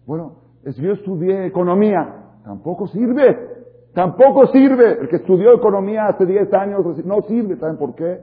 [0.07, 3.49] Bueno, si yo estudié economía, tampoco sirve.
[3.95, 5.01] Tampoco sirve.
[5.01, 7.57] El que estudió economía hace diez años no sirve.
[7.57, 8.21] ¿Saben por qué?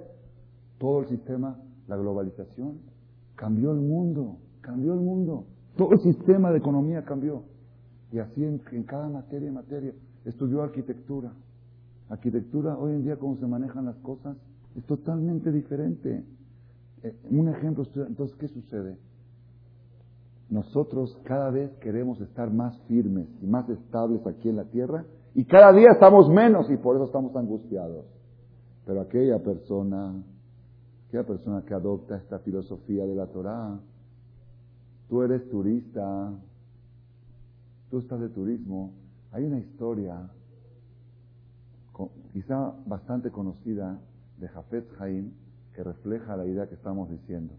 [0.80, 2.80] Todo el sistema, la globalización,
[3.36, 4.38] cambió el mundo.
[4.62, 5.46] Cambió el mundo.
[5.76, 7.44] Todo el sistema de economía cambió.
[8.12, 9.94] Y así en, en cada materia y materia
[10.30, 11.32] estudió arquitectura.
[12.10, 14.38] Arquitectura, hoy en día, cómo se manejan las cosas,
[14.76, 16.24] es totalmente diferente.
[17.04, 18.98] Eh, un ejemplo, entonces, ¿qué sucede?
[20.50, 25.44] Nosotros cada vez queremos estar más firmes y más estables aquí en la tierra Y
[25.44, 28.06] cada día estamos menos y por eso estamos angustiados.
[28.86, 30.16] Pero aquella persona,
[31.08, 33.78] aquella persona que adopta esta filosofía de la Torah,
[35.10, 36.32] tú eres turista,
[37.92, 38.94] tú estás de turismo,
[39.32, 40.30] hay una historia
[42.34, 44.00] quizá bastante conocida
[44.38, 45.32] de Jafet Haim
[45.74, 47.54] que refleja la idea que estamos diciendo.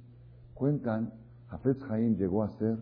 [0.54, 1.12] Cuentan,
[1.48, 2.78] Jafet Haim llegó a ser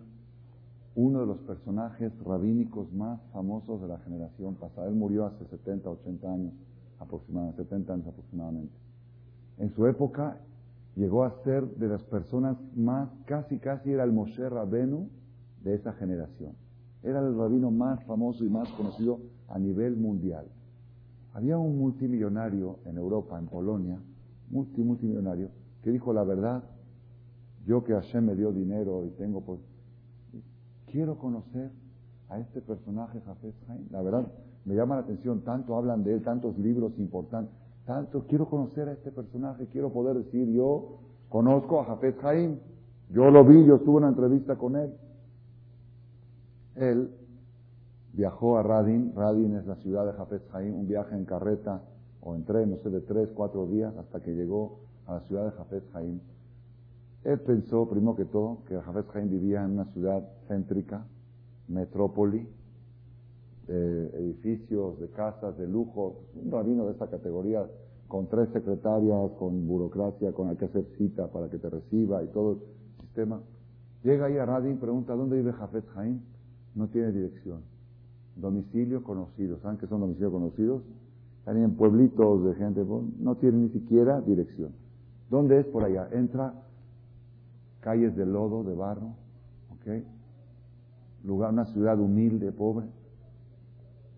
[0.95, 4.89] uno de los personajes rabínicos más famosos de la generación pasada.
[4.89, 6.53] Él murió hace 70, 80 años
[6.99, 8.75] aproximadamente, 70 años aproximadamente.
[9.59, 10.39] En su época
[10.97, 15.09] llegó a ser de las personas más, casi, casi era el Moshe Rabenu
[15.63, 16.55] de esa generación.
[17.07, 20.45] Era el rabino más famoso y más conocido a nivel mundial.
[21.35, 23.97] Había un multimillonario en Europa, en Polonia,
[24.51, 25.51] multi, multimillonario,
[25.85, 26.65] que dijo la verdad,
[27.65, 29.61] yo que Hashem me dio dinero y tengo, pues,
[30.91, 31.71] quiero conocer
[32.29, 33.87] a este personaje, Jafet Haim.
[33.93, 34.27] La verdad,
[34.65, 38.93] me llama la atención, tanto hablan de él, tantos libros importantes, tanto, quiero conocer a
[38.95, 42.57] este personaje, quiero poder decir, yo conozco a Jafet Haim,
[43.11, 44.93] yo lo vi, yo estuve en una entrevista con él.
[46.77, 47.11] Él
[48.13, 51.83] viajó a Radin, Radin es la ciudad de Jafet Haim, un viaje en carreta
[52.21, 55.45] o en tren, no sé, de tres, cuatro días hasta que llegó a la ciudad
[55.45, 56.21] de Jafet Haim.
[57.25, 61.05] Él pensó, primero que todo, que Jafet Haim vivía en una ciudad céntrica,
[61.69, 62.49] metrópoli,
[63.67, 67.67] de edificios, de casas, de lujo, un rabino de esa categoría,
[68.07, 72.29] con tres secretarias, con burocracia, con hay que hacer cita para que te reciba y
[72.29, 72.59] todo el
[73.07, 73.41] sistema.
[74.05, 76.21] Llega ahí a Radin, pregunta, ¿dónde vive Jafet Haim?
[76.77, 77.63] No tiene dirección.
[78.37, 79.59] Domicilio conocido.
[79.61, 80.83] ¿Saben qué son domicilios conocidos?
[81.41, 84.73] Están en pueblitos de gente, pues, no tiene ni siquiera dirección.
[85.31, 86.09] ¿Dónde es por allá?
[86.13, 86.55] Entra
[87.81, 89.15] calles de lodo, de barro,
[89.71, 90.05] ¿ok?
[91.25, 92.87] Lugar, una ciudad humilde, pobre.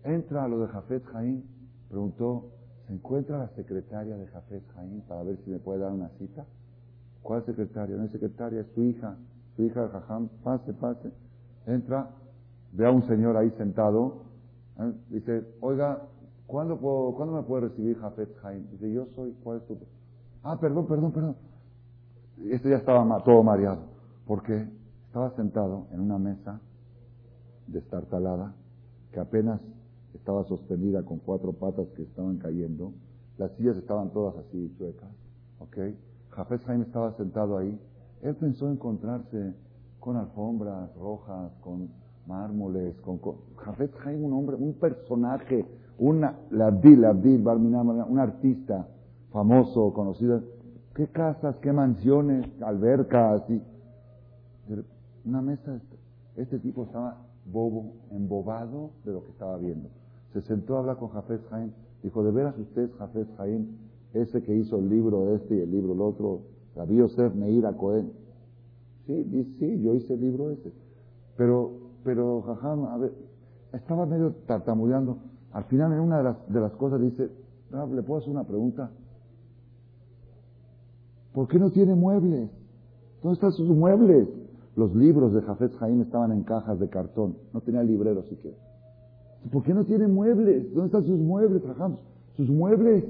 [0.03, 1.43] Entra a lo de Jafet Jaín,
[1.87, 2.49] preguntó,
[2.87, 6.45] ¿se encuentra la secretaria de Jafet Jaín para ver si me puede dar una cita?
[7.21, 7.95] ¿Cuál secretaria?
[7.95, 9.17] No es secretaria, es su hija,
[9.55, 11.11] su hija de Jajam, pase, pase.
[11.67, 12.09] Entra,
[12.71, 14.23] ve a un señor ahí sentado,
[14.79, 14.93] ¿eh?
[15.09, 16.03] dice, oiga,
[16.47, 18.67] ¿cuándo, puedo, ¿cuándo me puede recibir Jafet Jaín?
[18.71, 19.77] Dice, yo soy, ¿cuál es tu...?
[20.43, 21.35] Ah, perdón, perdón, perdón.
[22.49, 23.81] Este ya estaba todo mareado,
[24.25, 24.67] porque
[25.07, 26.61] estaba sentado en una mesa
[27.67, 28.53] destartalada,
[29.11, 29.59] que apenas
[30.13, 32.93] estaba sostenida con cuatro patas que estaban cayendo.
[33.37, 35.09] Las sillas estaban todas así chuecas.
[35.59, 35.77] ¿Ok?
[36.29, 37.79] Jafet Jaime estaba sentado ahí.
[38.21, 39.53] Él pensó encontrarse
[39.99, 41.89] con alfombras rojas, con
[42.29, 43.19] mármoles, con,
[43.57, 45.65] Jafet Jaime, un hombre, un personaje,
[45.97, 48.87] una, Labdil, Labdil, un artista
[49.31, 50.41] famoso, conocido.
[50.95, 53.43] ¿Qué casas, qué mansiones, albercas?
[53.49, 53.61] Y,
[55.25, 55.81] una mesa,
[56.37, 57.17] este tipo estaba
[57.51, 59.89] bobo, embobado de lo que estaba viendo.
[60.33, 61.71] Se sentó a hablar con Jafet Jaim.
[62.03, 63.67] Dijo, ¿de veras usted Jafet Jaim?
[64.13, 66.41] Ese que hizo el libro este y el libro el otro,
[66.75, 68.11] Rabbi Yosef Meir Cohen.
[69.05, 70.71] Sí, sí, yo hice el libro ese.
[71.35, 73.13] Pero, pero Jajam, a ver,
[73.73, 75.17] estaba medio tartamudeando.
[75.51, 77.29] Al final, en una de las, cosas, dice,
[77.73, 78.91] ah, ¿le puedo hacer una pregunta?
[81.33, 82.49] ¿Por qué no tiene muebles?
[83.21, 84.27] ¿Dónde están sus muebles?
[84.75, 87.35] Los libros de Jafet Jaim estaban en cajas de cartón.
[87.53, 88.57] No tenía librero siquiera.
[89.51, 90.73] ¿Por qué no tiene muebles?
[90.73, 91.61] ¿Dónde están sus muebles?
[91.61, 91.99] Trabajamos.
[92.35, 93.03] Sus muebles.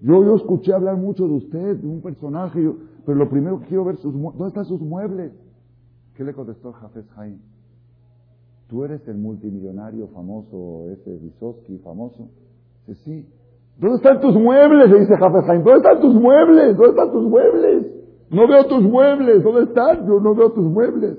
[0.00, 2.72] Yo, yo escuché hablar mucho de usted, de un personaje,
[3.04, 5.32] pero lo primero que quiero ver, sus, ¿dónde están sus muebles?
[6.14, 7.38] ¿Qué le contestó Jafet Haim?
[8.68, 12.28] ¿Tú eres el multimillonario famoso, ese Vysotsky famoso?
[12.86, 13.28] Dice, sí.
[13.78, 14.90] ¿Dónde están tus muebles?
[14.90, 15.64] Le dice Jafet Haim.
[15.64, 16.76] ¿Dónde están tus muebles?
[16.76, 17.86] ¿Dónde están tus muebles?
[18.30, 19.42] No veo tus muebles.
[19.42, 20.06] ¿Dónde están?
[20.06, 21.16] Yo no veo tus muebles.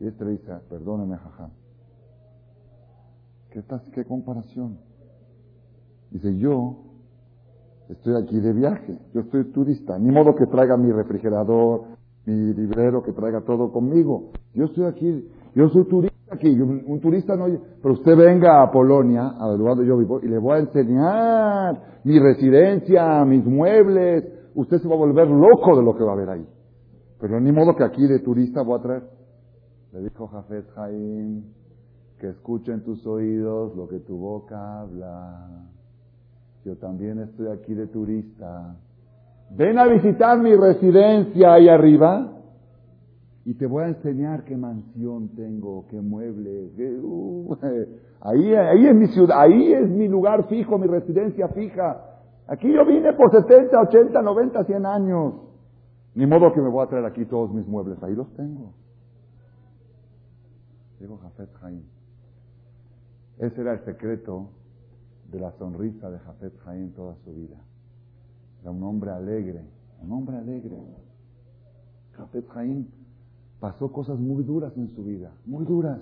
[0.00, 1.50] Y este le dice, perdóname, Jajam.
[3.50, 3.62] ¿Qué,
[3.92, 4.78] ¿Qué comparación?
[6.10, 6.76] Dice, yo
[7.88, 11.82] estoy aquí de viaje, yo estoy turista, ni modo que traiga mi refrigerador,
[12.24, 14.32] mi librero, que traiga todo conmigo.
[14.54, 17.46] Yo estoy aquí, yo soy turista aquí, un, turista no,
[17.82, 22.18] pero usted venga a Polonia, a donde yo vivo, y le voy a enseñar mi
[22.18, 26.30] residencia, mis muebles, usted se va a volver loco de lo que va a ver
[26.30, 26.46] ahí.
[27.20, 29.02] Pero ni modo que aquí de turista voy a traer.
[29.92, 31.42] Le dijo Jafet Jaim,
[32.20, 35.66] que escuchen tus oídos lo que tu boca habla.
[36.64, 38.76] Yo también estoy aquí de turista.
[39.50, 42.35] Ven a visitar mi residencia ahí arriba
[43.46, 46.72] y te voy a enseñar qué mansión tengo, qué muebles.
[47.00, 47.54] Uh,
[48.20, 52.18] ahí, ahí es mi ciudad, ahí es mi lugar fijo, mi residencia fija.
[52.48, 55.34] Aquí yo vine por 70, 80, 90, 100 años.
[56.16, 58.72] Ni modo que me voy a traer aquí todos mis muebles, ahí los tengo.
[60.98, 61.84] Digo Jafet Jaim.
[63.38, 64.50] Ese era el secreto
[65.30, 67.58] de la sonrisa de Jafet Jaim toda su vida.
[68.62, 69.62] Era un hombre alegre,
[70.02, 70.76] un hombre alegre.
[72.14, 72.86] Jafet Jaim
[73.60, 76.00] pasó cosas muy duras en su vida, muy duras.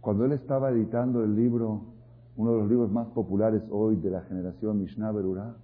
[0.00, 1.82] Cuando él estaba editando el libro,
[2.36, 5.56] uno de los libros más populares hoy de la generación Mishnah Berurah,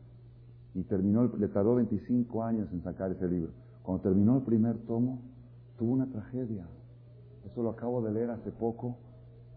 [0.75, 3.53] y terminó, le tardó 25 años en sacar ese libro.
[3.83, 5.21] Cuando terminó el primer tomo,
[5.79, 6.67] tuvo una tragedia.
[7.45, 8.97] Eso lo acabo de leer hace poco,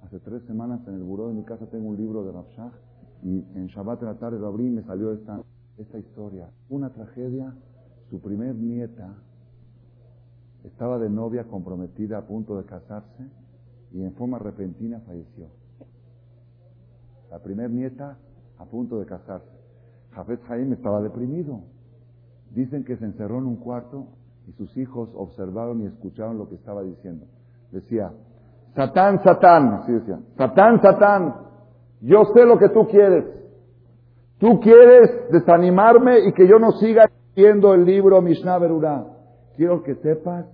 [0.04, 2.72] hace tres semanas en el buró de mi casa tengo un libro de Rabshah
[3.24, 5.42] y en Shabbat en la tarde lo abrí me salió esta,
[5.78, 6.50] esta historia.
[6.70, 7.54] Una tragedia,
[8.10, 9.16] su primer nieta
[10.66, 13.24] estaba de novia comprometida a punto de casarse
[13.92, 15.48] y en forma repentina falleció.
[17.32, 18.18] La primer nieta
[18.58, 19.56] a punto de casarse.
[20.12, 21.62] Jafet Jaim estaba deprimido.
[22.52, 24.08] Dicen que se encerró en un cuarto
[24.48, 27.26] y sus hijos observaron y escucharon lo que estaba diciendo.
[27.72, 28.12] Decía,
[28.76, 31.36] Satán, Satán, así decía, Satán, Satán,
[32.02, 33.26] yo sé lo que tú quieres.
[34.38, 39.06] Tú quieres desanimarme y que yo no siga leyendo el libro Mishnah Berurah.
[39.56, 40.46] Quiero que sepas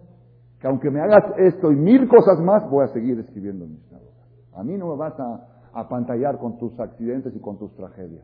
[0.61, 4.59] que aunque me hagas esto y mil cosas más, voy a seguir escribiendo Mishnah Berurah.
[4.59, 8.23] A mí no me vas a apantallar con tus accidentes y con tus tragedias.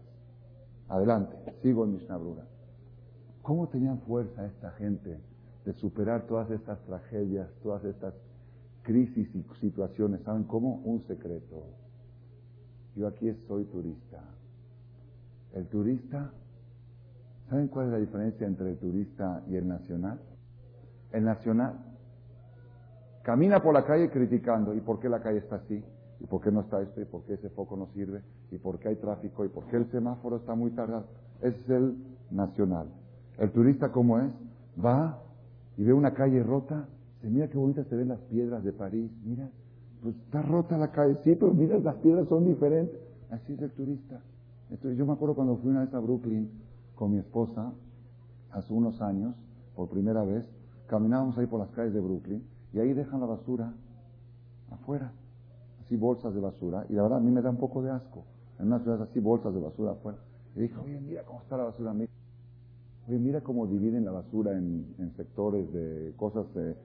[0.87, 2.19] Adelante, sigo en Mishnah.
[3.41, 5.19] ¿Cómo tenían fuerza esta gente
[5.65, 8.13] de superar todas estas tragedias, todas estas
[8.83, 10.21] crisis y situaciones?
[10.21, 10.75] ¿Saben cómo?
[10.85, 11.63] Un secreto.
[12.95, 14.21] Yo aquí soy turista.
[15.53, 16.31] El turista,
[17.49, 20.19] ¿saben cuál es la diferencia entre el turista y el nacional?
[21.11, 21.86] El nacional
[23.27, 25.83] camina por la calle criticando, ¿y por qué la calle está así?
[26.21, 27.01] ¿Y por qué no está esto?
[27.01, 28.21] ¿Y por qué ese foco no sirve?
[28.51, 29.43] ¿Y por qué hay tráfico?
[29.43, 31.07] ¿Y por qué el semáforo está muy tardado?
[31.41, 31.97] Ese es el
[32.31, 32.87] nacional.
[33.37, 34.31] El turista, ¿cómo es?
[34.83, 35.19] Va
[35.75, 36.87] y ve una calle rota.
[37.15, 39.11] Dice, mira qué bonitas se ven las piedras de París.
[39.25, 39.49] Mira,
[40.01, 41.17] pues está rota la calle.
[41.25, 42.97] Sí, pero mira, las piedras son diferentes.
[43.29, 44.21] Así es el turista.
[44.69, 46.49] Entonces, yo me acuerdo cuando fui una vez a Brooklyn
[46.95, 47.73] con mi esposa,
[48.51, 49.35] hace unos años,
[49.75, 50.45] por primera vez,
[50.87, 52.41] caminábamos ahí por las calles de Brooklyn
[52.73, 53.73] y ahí dejan la basura
[54.71, 55.11] afuera
[55.87, 58.23] así bolsas de basura, y la verdad a mí me da un poco de asco.
[58.59, 60.17] En una ciudad así, bolsas de basura afuera.
[60.55, 61.91] Y dije, oye, mira cómo está la basura.
[61.91, 66.75] Oye, mira cómo dividen la basura en, sectores de cosas, eh,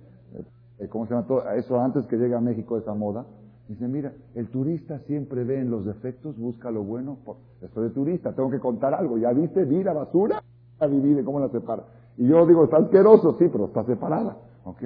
[0.79, 1.27] eh, ¿cómo se llama?
[1.27, 3.27] Todo, eso antes que llegue a México esa moda.
[3.69, 7.17] Dice, mira, el turista siempre ve en los defectos, busca lo bueno.
[7.25, 9.19] Por, estoy de turista, tengo que contar algo.
[9.19, 9.65] ¿Ya viste?
[9.65, 10.43] Mira, basura.
[10.79, 11.85] La divide, ¿cómo la separa?
[12.19, 14.37] Y yo digo, está asqueroso, sí, pero está separada.
[14.65, 14.83] ¿Ok?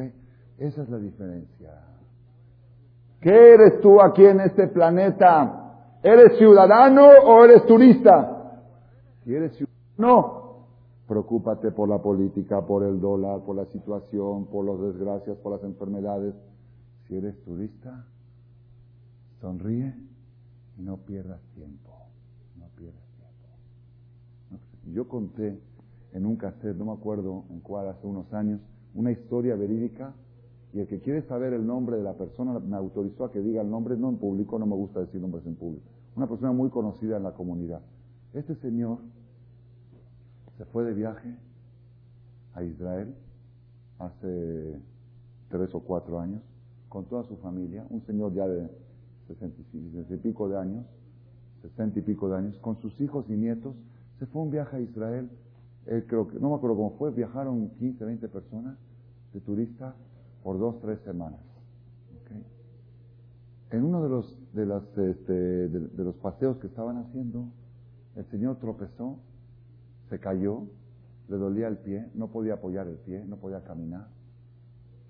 [0.59, 1.83] Esa es la diferencia.
[3.21, 5.99] ¿Qué eres tú aquí en este planeta?
[6.03, 8.63] ¿Eres ciudadano o eres turista?
[9.25, 10.67] Si eres ciudadano,
[11.07, 15.63] preocúpate por la política, por el dólar, por la situación, por las desgracias, por las
[15.63, 16.35] enfermedades.
[17.07, 18.07] Si eres turista,
[19.41, 19.95] sonríe
[20.79, 21.93] y no pierdas tiempo.
[22.59, 23.49] No pierdas tiempo.
[24.93, 25.59] Yo conté
[26.13, 28.61] en un cassette, no me acuerdo en cuál, hace unos años,
[28.95, 30.15] una historia verídica
[30.73, 33.63] y el que quiere saber el nombre de la persona me autorizó a que diga
[33.63, 35.85] el nombre, no en público, no me gusta decir nombres en público.
[36.17, 37.81] Una persona muy conocida en la comunidad.
[38.35, 38.99] Este señor
[40.59, 41.35] se fue de viaje
[42.55, 43.15] a Israel
[43.99, 44.79] hace
[45.49, 46.43] tres o cuatro años
[46.89, 48.69] con toda su familia, un señor ya de
[49.27, 50.87] sesenta y pico de años,
[51.63, 53.75] sesenta y pico de años, con sus hijos y nietos,
[54.19, 55.29] se fue un viaje a Israel,
[55.85, 58.77] creo que, no me acuerdo cómo fue, viajaron 15, 20 personas
[59.33, 59.95] de turistas
[60.47, 61.41] por dos, tres semanas.
[63.73, 67.49] En uno de los, de, las, este, de, los paseos que estaban haciendo,
[68.15, 69.19] el señor tropezó,
[70.09, 70.69] se cayó,
[71.27, 74.07] le dolía el pie, no podía apoyar el pie, no podía caminar.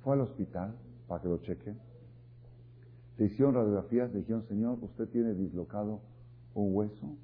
[0.02, 0.74] Fue al hospital
[1.06, 1.78] para que lo chequen.
[3.18, 6.00] Le hicieron radiografías, le dijeron, señor, usted tiene dislocado
[6.54, 7.14] un hueso,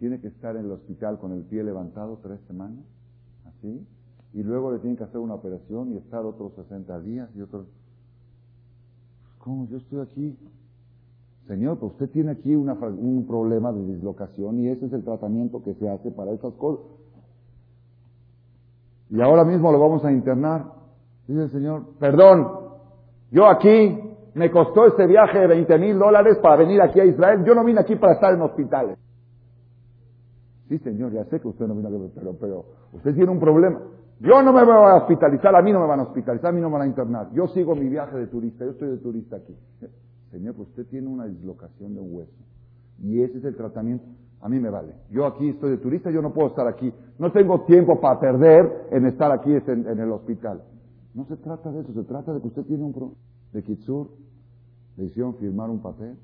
[0.00, 2.84] tiene que estar en el hospital con el pie levantado tres semanas,
[3.44, 3.86] así,
[4.34, 7.66] y luego le tienen que hacer una operación y estar otros 60 días y otros...
[9.38, 9.66] ¿Cómo?
[9.66, 10.38] Yo estoy aquí.
[11.46, 15.74] Señor, pues usted tiene aquí un problema de dislocación y ese es el tratamiento que
[15.74, 16.86] se hace para esas cosas.
[19.10, 20.72] Y ahora mismo lo vamos a internar.
[21.26, 22.48] Dice el Señor, perdón,
[23.30, 23.98] yo aquí
[24.34, 27.44] me costó este viaje de 20 mil dólares para venir aquí a Israel.
[27.44, 28.98] Yo no vine aquí para estar en hospitales.
[30.68, 33.80] Sí, Señor, ya sé que usted no vino aquí, pero, pero usted tiene un problema.
[34.20, 36.60] Yo no me voy a hospitalizar, a mí no me van a hospitalizar, a mí
[36.60, 37.32] no me van a internar.
[37.32, 39.56] Yo sigo mi viaje de turista, yo estoy de turista aquí.
[40.30, 42.32] Señor, pues usted tiene una dislocación de un hueso.
[43.02, 44.04] Y ese es el tratamiento.
[44.40, 44.94] A mí me vale.
[45.10, 46.92] Yo aquí estoy de turista, yo no puedo estar aquí.
[47.18, 50.62] No tengo tiempo para perder en estar aquí en, el hospital.
[51.14, 53.16] No se trata de eso, se trata de que usted tiene un problema.
[53.52, 54.08] De Kitsur
[54.96, 56.16] le hicieron firmar un papel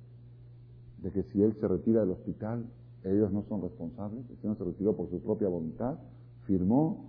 [1.02, 2.64] de que si él se retira del hospital,
[3.04, 5.98] ellos no son responsables, el Señor se retiró por su propia voluntad,
[6.46, 7.04] firmó,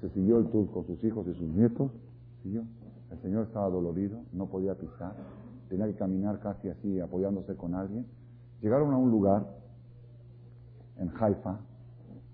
[0.00, 1.90] se siguió el tour con sus hijos y sus nietos.
[2.44, 5.14] El Señor estaba dolorido, no podía pisar,
[5.68, 8.06] tenía que caminar casi así, apoyándose con alguien.
[8.62, 9.46] Llegaron a un lugar,
[10.98, 11.58] en Haifa,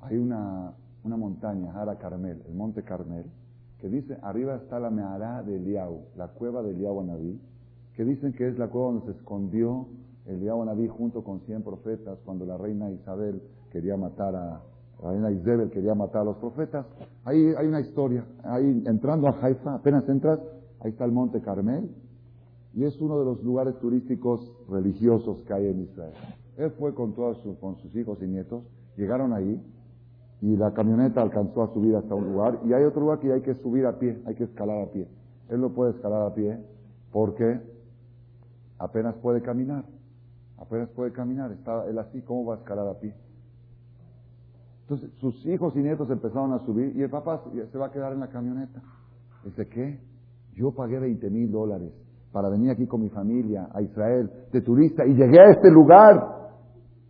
[0.01, 0.73] hay una,
[1.05, 3.27] una montaña, Hara Carmel, el monte Carmel,
[3.81, 7.41] que dice, arriba está la Mehará de Eliau, la cueva de Eliau Anabí,
[7.95, 9.87] que dicen que es la cueva donde se escondió
[10.27, 13.41] Eliau Anabí junto con cien profetas cuando la reina Isabel
[13.71, 14.61] quería matar a,
[15.03, 16.87] reina Isabel quería matar a los profetas.
[17.25, 20.41] Ahí hay una historia, ahí entrando a Haifa, apenas entras,
[20.81, 21.91] ahí está el monte Carmel,
[22.75, 26.13] y es uno de los lugares turísticos religiosos que hay en Israel.
[26.57, 28.63] Él fue con todos sus, hijos y nietos,
[28.97, 29.61] llegaron ahí,
[30.43, 33.41] y la camioneta alcanzó a subir hasta un lugar, y hay otro lugar que hay
[33.41, 35.09] que subir a pie, hay que escalar a pie.
[35.49, 36.59] Él no puede escalar a pie
[37.13, 37.61] porque
[38.79, 39.85] apenas puede caminar,
[40.59, 43.15] apenas puede caminar, está él así, ¿cómo va a escalar a pie?
[44.89, 48.12] Entonces sus hijos y nietos empezaron a subir y el papá se va a quedar
[48.12, 48.80] en la camioneta.
[49.45, 49.99] Dice, ¿qué?
[50.55, 51.93] Yo pagué 20 mil dólares
[52.30, 56.37] para venir aquí con mi familia a Israel de turista y llegué a este lugar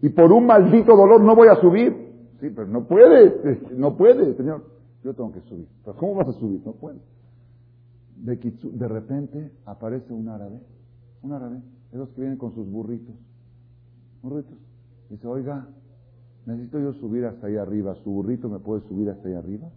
[0.00, 1.92] y por un maldito dolor no voy a subir.
[2.40, 4.64] Sí, pero no puede, no puede, Señor.
[5.04, 5.68] Yo tengo que subir.
[5.84, 6.62] ¿Pero cómo vas a subir?
[6.64, 6.98] No puede.
[8.16, 10.62] De, de repente aparece un árabe,
[11.22, 11.60] un árabe,
[11.92, 13.14] esos que vienen con sus burritos,
[14.22, 14.56] burritos.
[15.10, 15.68] Dice, oiga,
[16.47, 19.68] necesito yo subir hasta ahí arriba, ¿su burrito me puede subir hasta ahí arriba?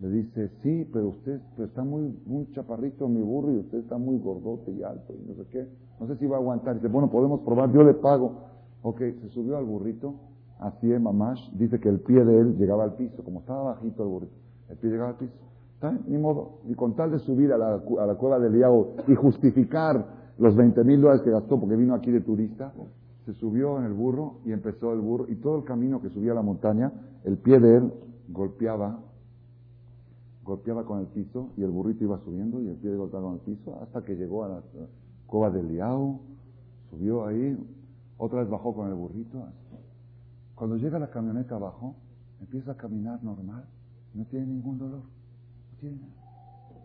[0.00, 4.18] Le dice, sí, pero usted está muy, muy chaparrito mi burro y usted está muy
[4.18, 5.66] gordote y alto y no sé qué.
[5.98, 6.76] No sé si va a aguantar.
[6.76, 8.46] Dice, bueno, podemos probar, yo le pago.
[8.82, 10.14] Ok, se subió al burrito
[10.58, 14.02] así es Mamash, dice que el pie de él llegaba al piso, como estaba bajito
[14.02, 14.34] el burrito,
[14.68, 15.32] el pie llegaba al piso.
[16.08, 19.14] Ni modo, y con tal de subir a la, a la cueva del Diago y
[19.14, 20.04] justificar
[20.38, 22.72] los 20 mil dólares que gastó porque vino aquí de turista,
[23.28, 26.32] se subió en el burro y empezó el burro, y todo el camino que subía
[26.32, 26.90] a la montaña,
[27.24, 27.92] el pie de él
[28.30, 29.00] golpeaba,
[30.44, 33.34] golpeaba con el piso, y el burrito iba subiendo, y el pie de golpeaba con
[33.34, 34.62] el piso, hasta que llegó a la
[35.26, 36.20] cueva del Liao,
[36.88, 37.54] subió ahí,
[38.16, 39.44] otra vez bajó con el burrito,
[40.54, 41.96] cuando llega la camioneta abajo,
[42.40, 43.66] empieza a caminar normal,
[44.14, 45.02] no tiene ningún dolor.
[45.02, 45.98] No tiene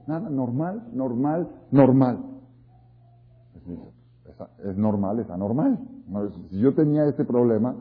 [0.07, 0.29] nada.
[0.29, 2.19] normal, normal, normal.
[3.55, 4.02] Es,
[4.75, 5.79] normal, es anormal.
[6.49, 7.75] Si yo tenía este problema,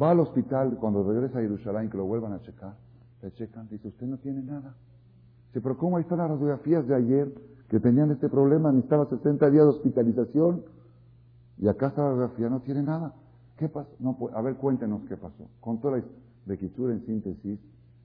[0.00, 2.74] va al hospital, cuando regresa a Jerusalén, que lo vuelvan a checar,
[3.22, 4.74] le checan, dice, usted no tiene nada.
[5.48, 7.34] Dice, pero ¿cómo ahí están las radiografías de ayer
[7.68, 8.72] que tenían este problema?
[8.72, 10.62] Necesitaba 60 días de hospitalización.
[11.58, 13.14] Y acá esta radiografía no tiene nada.
[13.56, 13.90] ¿Qué pasó?
[14.00, 15.48] No, pues, a ver, cuéntenos qué pasó.
[15.60, 16.04] Con toda la
[16.46, 17.60] de en síntesis,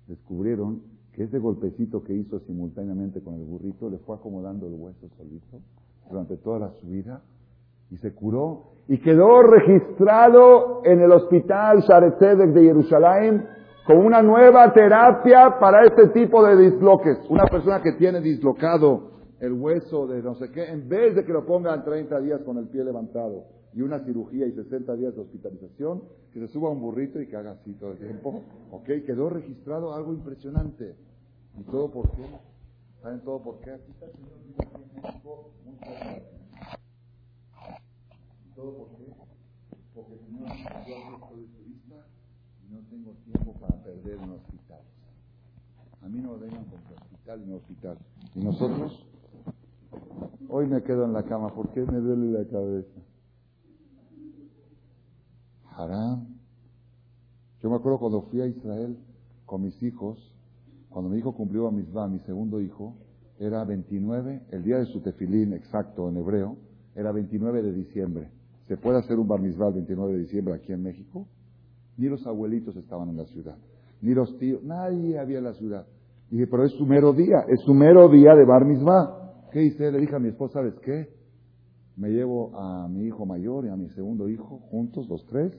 [0.07, 0.81] descubrieron
[1.13, 5.59] que ese golpecito que hizo simultáneamente con el burrito le fue acomodando el hueso solito
[6.07, 7.21] durante toda la subida
[7.89, 13.47] y se curó y quedó registrado en el hospital Sharetzedek de Jerusalén
[13.85, 17.17] con una nueva terapia para este tipo de disloques.
[17.29, 21.31] Una persona que tiene dislocado el hueso de no sé qué, en vez de que
[21.31, 25.21] lo pongan 30 días con el pie levantado, y una cirugía y 60 días de
[25.21, 26.01] hospitalización,
[26.33, 28.41] que se suba un burrito y que haga así todo el tiempo.
[28.71, 28.85] ¿Ok?
[29.05, 30.95] Quedó registrado algo impresionante.
[31.59, 32.23] ¿Y todo por qué?
[33.01, 33.71] ¿Saben todo por qué?
[33.71, 35.51] Aquí está el Señor en México
[36.33, 36.36] ¿Y
[38.57, 39.13] todo por qué?
[39.93, 40.47] Porque el Señor
[40.87, 42.07] yo soy turista
[42.65, 44.85] y no tengo tiempo para perder en hospitales.
[46.01, 47.97] A mí no me vengan con hospital no hospital.
[48.33, 49.05] ¿Y nosotros?
[50.49, 51.53] Hoy me quedo en la cama.
[51.53, 52.99] ¿Por qué me duele la cabeza?
[57.61, 58.97] Yo me acuerdo cuando fui a Israel
[59.45, 60.33] con mis hijos,
[60.89, 62.95] cuando mi hijo cumplió a mi segundo hijo,
[63.37, 66.57] era 29, el día de su tefilín exacto en hebreo,
[66.95, 68.36] era 29 de diciembre.
[68.67, 71.25] ¿Se puede hacer un bar mitzvah el 29 de diciembre aquí en México?
[71.97, 73.57] Ni los abuelitos estaban en la ciudad,
[74.01, 75.87] ni los tíos, nadie había en la ciudad.
[76.29, 78.63] Dije, pero es su mero día, es su mero día de bar.
[79.51, 79.91] ¿Qué hice?
[79.91, 81.07] Le dije a mi esposa, ¿sabes qué?
[81.95, 85.57] Me llevo a mi hijo mayor y a mi segundo hijo juntos, los tres,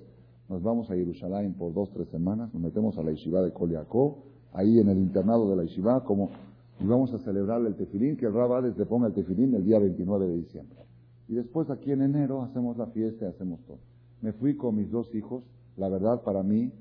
[0.48, 4.18] nos vamos a Jerusalén por dos, tres semanas, nos metemos a la yeshiva de Koliakó,
[4.52, 6.30] ahí en el internado de la yeshiva, como,
[6.78, 9.78] y vamos a celebrar el tefilín, que el Rabades le ponga el tefilín el día
[9.78, 10.87] 29 de diciembre.
[11.28, 13.78] Y después aquí en enero hacemos la fiesta y hacemos todo.
[14.22, 15.44] Me fui con mis dos hijos,
[15.76, 16.72] la verdad para mí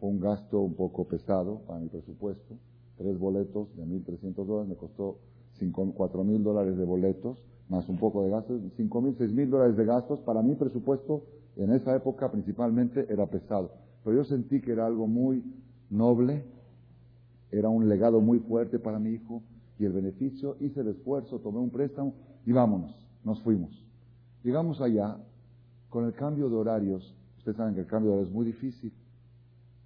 [0.00, 2.56] fue un gasto un poco pesado para mi presupuesto,
[2.96, 5.18] tres boletos de 1.300 dólares, me costó
[5.94, 7.38] cuatro mil dólares de boletos,
[7.68, 11.22] más un poco de gastos, cinco mil, seis mil dólares de gastos, para mi presupuesto
[11.56, 13.70] en esa época principalmente era pesado.
[14.02, 15.44] Pero yo sentí que era algo muy
[15.90, 16.44] noble,
[17.50, 19.42] era un legado muy fuerte para mi hijo
[19.78, 22.14] y el beneficio, hice el esfuerzo, tomé un préstamo
[22.46, 23.89] y vámonos, nos fuimos.
[24.42, 25.18] Llegamos allá,
[25.88, 28.92] con el cambio de horarios, Ustedes saben que el cambio de hora es muy difícil.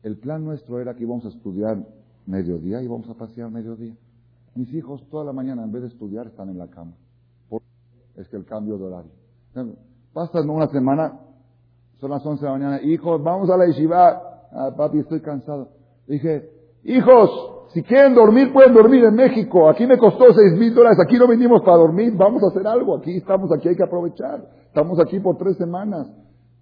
[0.03, 1.87] El plan nuestro era que íbamos a estudiar
[2.27, 3.95] mediodía y íbamos a pasear mediodía.
[4.57, 6.95] Mis hijos toda la mañana en vez de estudiar están en la cama.
[8.17, 9.13] es que el cambio de horario.
[10.13, 11.21] Pasan una semana,
[12.01, 14.49] son las 11 de la mañana, hijos, vamos a la yeshiva.
[14.51, 15.69] Ah, papi, estoy cansado.
[16.09, 16.51] Dije,
[16.83, 17.31] hijos,
[17.73, 19.69] si quieren dormir, pueden dormir en México.
[19.69, 20.99] Aquí me costó seis mil dólares.
[21.05, 22.13] Aquí no venimos para dormir.
[22.17, 22.97] Vamos a hacer algo.
[22.97, 24.49] Aquí estamos, aquí hay que aprovechar.
[24.67, 26.09] Estamos aquí por tres semanas.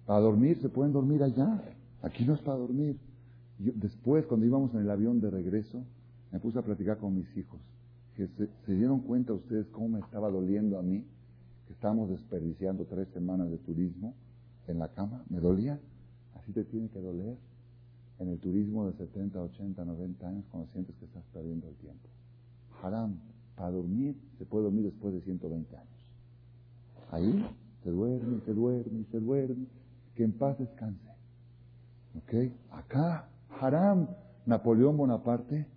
[0.05, 1.61] Para dormir, se pueden dormir allá.
[2.01, 2.97] Aquí no es para dormir.
[3.57, 5.83] después, cuando íbamos en el avión de regreso,
[6.31, 7.59] me puse a platicar con mis hijos.
[8.15, 11.05] Que se, dieron cuenta ustedes cómo me estaba doliendo a mí
[11.67, 14.13] que estábamos desperdiciando tres semanas de turismo
[14.67, 15.23] en la cama.
[15.29, 15.79] Me dolía.
[16.35, 17.37] Así te tiene que doler
[18.23, 22.09] en el turismo de 70, 80, 90 años cuando sientes que estás perdiendo el tiempo.
[22.81, 23.19] Haram,
[23.55, 25.89] para dormir, se puede dormir después de 120 años.
[27.11, 27.45] Ahí
[27.83, 29.67] se duerme, se duerme, se duerme,
[30.15, 31.09] que en paz descanse.
[32.17, 32.51] ¿Ok?
[32.71, 34.07] Acá, haram,
[34.45, 35.67] Napoleón Bonaparte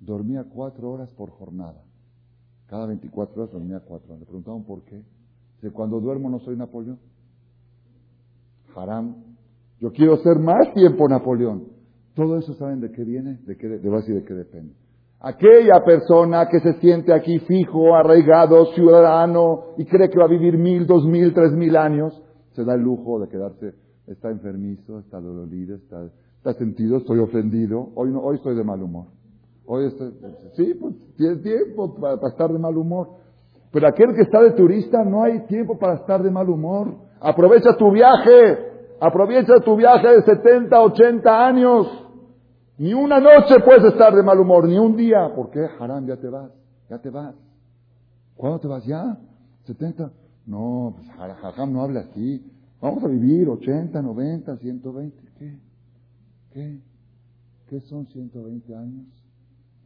[0.00, 1.82] dormía cuatro horas por jornada.
[2.66, 4.20] Cada 24 horas dormía cuatro horas.
[4.20, 5.02] Le preguntaban por qué.
[5.56, 6.98] Dice, cuando duermo no soy Napoleón.
[8.74, 9.33] Haram.
[9.84, 11.64] Yo quiero ser más tiempo Napoleón.
[12.14, 14.72] Todo eso saben de qué viene, de qué, de, de qué depende.
[15.20, 20.56] Aquella persona que se siente aquí fijo, arraigado, ciudadano y cree que va a vivir
[20.56, 22.18] mil, dos mil, tres mil años,
[22.52, 23.74] se da el lujo de quedarse,
[24.06, 26.02] está enfermizo, está dolorido, está,
[26.38, 29.08] está sentido, estoy ofendido, hoy no, hoy estoy de mal humor.
[29.66, 30.14] Hoy estoy,
[30.56, 33.08] sí, pues tienes tiempo para, para estar de mal humor.
[33.70, 36.94] Pero aquel que está de turista no hay tiempo para estar de mal humor.
[37.20, 41.86] Aprovecha tu viaje, aprovecha tu viaje de 70, 80 años.
[42.78, 45.32] Ni una noche puedes estar de mal humor, ni un día.
[45.34, 45.66] ¿Por qué?
[45.78, 46.50] Haram, ya te vas,
[46.90, 47.34] ya te vas.
[48.36, 48.84] ¿Cuándo te vas?
[48.84, 49.18] ¿Ya?
[49.66, 50.10] ¿70?
[50.46, 52.44] No, pues Haram no habla así.
[52.80, 55.16] Vamos a vivir 80, 90, 120.
[55.38, 55.58] ¿Qué?
[56.52, 56.80] ¿Qué?
[57.68, 59.06] ¿Qué son 120 años?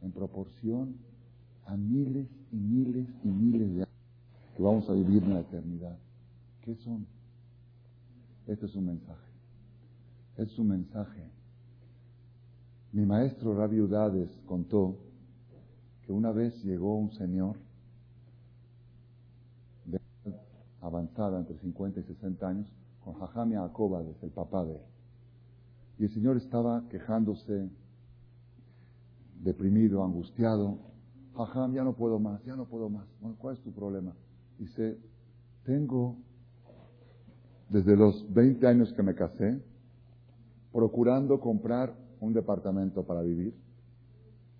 [0.01, 0.95] En proporción
[1.65, 3.89] a miles y miles y miles de años
[4.57, 5.97] que vamos a vivir en la eternidad.
[6.61, 7.05] ¿Qué son?
[8.49, 9.31] Este es un mensaje.
[10.37, 11.29] Es un mensaje
[12.91, 14.97] mi maestro Rabbi Udades contó
[16.01, 17.57] que una vez llegó un señor
[19.85, 19.99] de
[20.81, 22.67] avanzada entre 50 y 60 años
[23.03, 24.81] con Jajami Akobades, el papá de él.
[25.99, 27.69] Y el señor estaba quejándose,
[29.43, 30.79] deprimido, angustiado.
[31.35, 33.05] Jajam, ya no puedo más, ya no puedo más.
[33.37, 34.15] ¿Cuál es tu problema?
[34.57, 34.97] Dice,
[35.63, 36.17] tengo
[37.69, 39.61] desde los 20 años que me casé,
[40.73, 43.53] procurando comprar un departamento para vivir,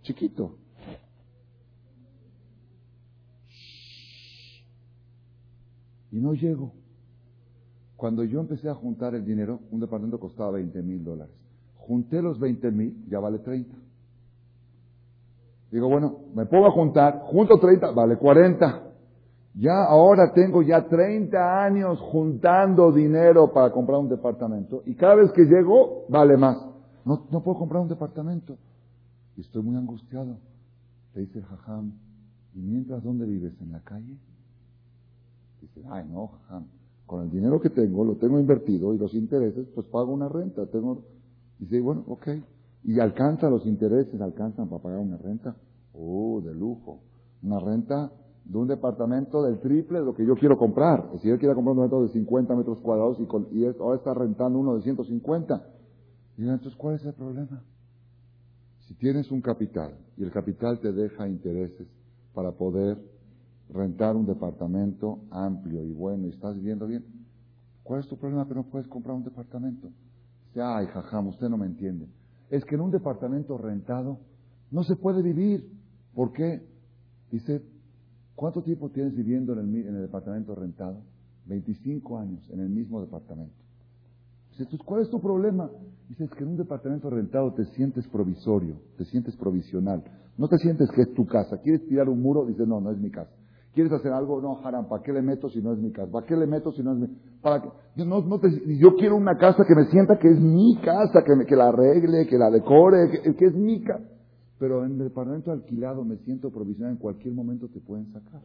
[0.03, 0.57] chiquito.
[6.11, 6.73] Y no llego.
[7.95, 11.35] Cuando yo empecé a juntar el dinero, un departamento costaba 20 mil dólares.
[11.75, 13.75] Junté los 20 mil, ya vale 30.
[15.71, 18.88] Digo, bueno, me pongo a juntar, junto 30, vale 40.
[19.59, 25.33] Ya ahora tengo ya 30 años juntando dinero para comprar un departamento y cada vez
[25.33, 26.57] que llego vale más.
[27.03, 28.57] No, no puedo comprar un departamento.
[29.35, 30.37] Y estoy muy angustiado.
[31.13, 31.91] Le dice Jajam,
[32.53, 33.53] ¿y mientras dónde vives?
[33.59, 34.17] ¿En la calle?
[35.59, 36.67] Dice, ay no, Jajam,
[37.05, 40.67] con el dinero que tengo, lo tengo invertido y los intereses, pues pago una renta.
[40.67, 41.03] Tengo...
[41.57, 42.27] Dice, bueno, ok.
[42.85, 44.21] ¿Y alcanza los intereses?
[44.21, 45.57] ¿Alcanzan para pagar una renta?
[45.93, 47.01] Oh, de lujo.
[47.43, 48.09] Una renta
[48.49, 51.07] de un departamento del triple de lo que yo quiero comprar.
[51.21, 54.57] Si él quiere comprar un departamento de 50 metros cuadrados y, y ahora está rentando
[54.57, 55.63] uno de 150,
[56.35, 57.61] y entonces, ¿cuál es el problema?
[58.87, 61.87] Si tienes un capital y el capital te deja intereses
[62.33, 62.97] para poder
[63.71, 67.05] rentar un departamento amplio y bueno y estás viviendo bien,
[67.83, 69.89] ¿cuál es tu problema que no puedes comprar un departamento?
[70.47, 72.07] Dice, ay, jajam, usted no me entiende.
[72.49, 74.17] Es que en un departamento rentado
[74.71, 75.69] no se puede vivir.
[76.15, 76.67] ¿Por qué?
[77.31, 77.61] Dice,
[78.39, 81.01] ¿cuánto tiempo tienes viviendo en el, en el departamento rentado?
[81.47, 83.53] 25 años en el mismo departamento.
[84.85, 85.69] ¿cuál es tu problema?
[86.07, 90.03] Dices que en un departamento rentado te sientes provisorio, te sientes provisional.
[90.37, 91.57] No te sientes que es tu casa.
[91.61, 92.45] ¿Quieres tirar un muro?
[92.45, 93.31] Dices, no, no es mi casa.
[93.73, 94.41] ¿Quieres hacer algo?
[94.41, 96.11] No, haram, ¿para qué le meto si no es mi casa?
[96.11, 97.07] ¿Para qué le meto si no es mi
[97.41, 97.63] ¿Para
[97.95, 98.49] Yo, no, no te...
[98.77, 102.25] yo quiero una casa que me sienta que es mi casa, que, me, la arregle,
[102.27, 104.18] que la decore, que es mi casa.
[104.59, 108.41] Pero en el departamento alquilado me siento provisional, en cualquier momento te pueden sacar.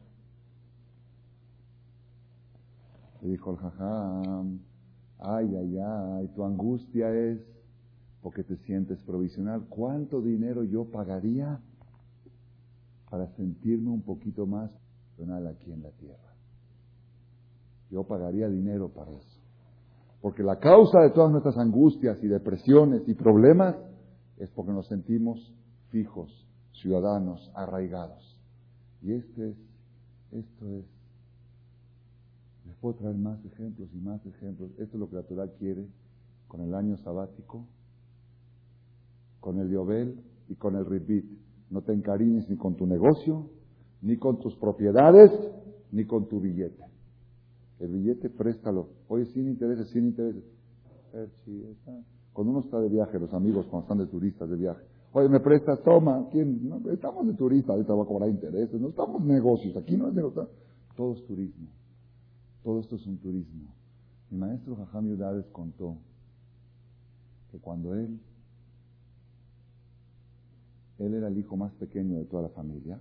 [3.21, 4.61] Le dijo el jajam,
[5.19, 7.41] Ay, ay, ay, tu angustia es
[8.23, 9.67] porque te sientes provisional.
[9.69, 11.61] ¿Cuánto dinero yo pagaría
[13.11, 16.35] para sentirme un poquito más provisional aquí en la tierra?
[17.91, 19.41] Yo pagaría dinero para eso.
[20.21, 23.77] Porque la causa de todas nuestras angustias y depresiones y problemas
[24.39, 25.55] es porque nos sentimos
[25.95, 28.37] fijos, ciudadanos, arraigados.
[29.01, 29.57] Y este es,
[30.33, 30.85] esto es,
[32.67, 34.73] les puedo traer más ejemplos y más ejemplos.
[34.73, 35.87] Esto es lo que la Torah quiere
[36.49, 37.65] con el año sabático,
[39.39, 41.27] con el Yobel y con el Ribit.
[41.71, 43.49] No te encariñes ni con tu negocio,
[44.03, 45.31] ni con tus propiedades,
[45.93, 46.83] ni con tu billete.
[47.79, 48.89] El billete préstalo.
[49.07, 50.43] Oye, sin intereses, sin intereses.
[52.33, 54.94] Cuando uno está de viaje, los amigos cuando están de turistas de viaje.
[55.17, 56.29] Oye, me prestas, toma.
[56.33, 56.73] ¿Quién?
[56.93, 58.81] estamos de turistas, ahorita va a cobrar intereses.
[58.81, 60.49] No estamos negocios, aquí no es negocio.
[60.97, 61.69] Todo es turismo.
[62.65, 63.73] Todo esto es un turismo.
[64.29, 65.99] Mi maestro Jajam Yudades contó
[67.53, 68.19] que cuando él,
[70.99, 72.99] él era el hijo más pequeño de toda la familia,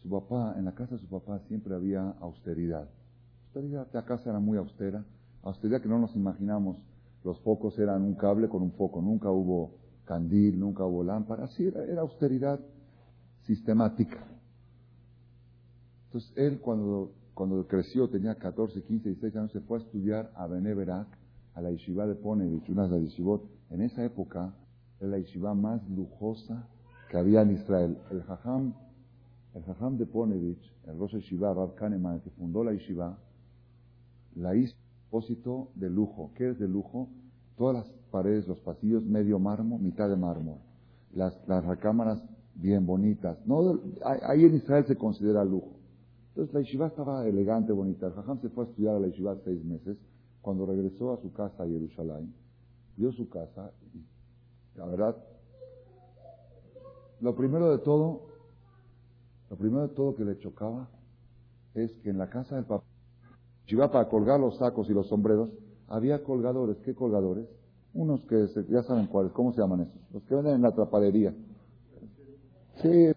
[0.00, 2.88] su papá, en la casa de su papá siempre había austeridad.
[3.46, 5.04] Austeridad, la casa era muy austera,
[5.42, 6.76] austeridad que no nos imaginamos.
[7.24, 11.66] Los focos eran un cable con un foco, nunca hubo candil, nunca hubo lámpara, así
[11.66, 12.60] era, era austeridad
[13.42, 14.18] sistemática.
[16.06, 20.46] Entonces él cuando, cuando creció, tenía 14, 15, 16 años, se fue a estudiar a
[20.46, 21.08] Beneverak,
[21.54, 23.42] a la yeshiva de Ponevich, una de las yeshivot.
[23.70, 24.54] En esa época
[25.00, 26.68] era la yeshiva más lujosa
[27.10, 27.98] que había en Israel.
[28.10, 28.74] El jajam
[29.54, 33.16] el Jajam de Ponevich, el Rosh Yeshiva, Rab Kahneman, que fundó la Yeshiva,
[34.34, 34.74] la hizo
[35.08, 36.32] propósito de lujo.
[36.34, 37.08] ¿Qué es de lujo?
[37.56, 40.58] Todas las paredes, los pasillos, medio mármol, mitad de mármol.
[41.14, 42.22] Las, las recámaras
[42.54, 43.38] bien bonitas.
[43.46, 45.74] No, ahí en Israel se considera lujo.
[46.30, 48.06] Entonces la Yeshiva estaba elegante, bonita.
[48.06, 49.96] El Jajam se fue a estudiar a la Yeshiva seis meses.
[50.42, 52.34] Cuando regresó a su casa a Jerusalén,
[52.96, 54.04] vio su casa y
[54.76, 55.16] la verdad,
[57.20, 58.26] lo primero de todo,
[59.48, 60.88] lo primero de todo que le chocaba
[61.74, 62.84] es que en la casa del papá,
[63.68, 65.50] iba para colgar los sacos y los sombreros,
[65.88, 66.76] había colgadores.
[66.84, 67.46] ¿Qué colgadores?
[67.94, 69.94] Unos que ya saben cuáles, ¿cómo se llaman esos?
[70.12, 71.32] Los que venden en la trapalería.
[72.82, 73.12] Sí,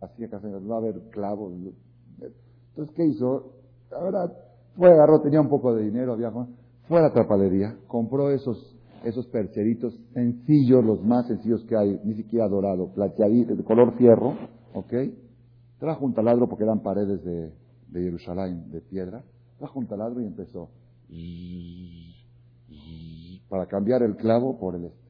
[0.00, 1.52] hacía casi no va a haber clavos.
[1.52, 3.52] Entonces, ¿qué hizo?
[3.90, 4.32] Ahora
[4.76, 6.30] fue, agarró, tenía un poco de dinero, había,
[6.86, 12.14] fue a la trapalería, compró esos, esos percheritos sencillos, los más sencillos que hay, ni
[12.14, 14.34] siquiera dorado, plateaditos, de color fierro,
[14.74, 14.92] ¿ok?
[15.78, 17.52] Trajo un taladro porque eran paredes de,
[17.88, 19.24] de Jerusalén, de piedra,
[19.58, 20.70] trajo un taladro y empezó
[23.48, 25.08] para cambiar el clavo por el este.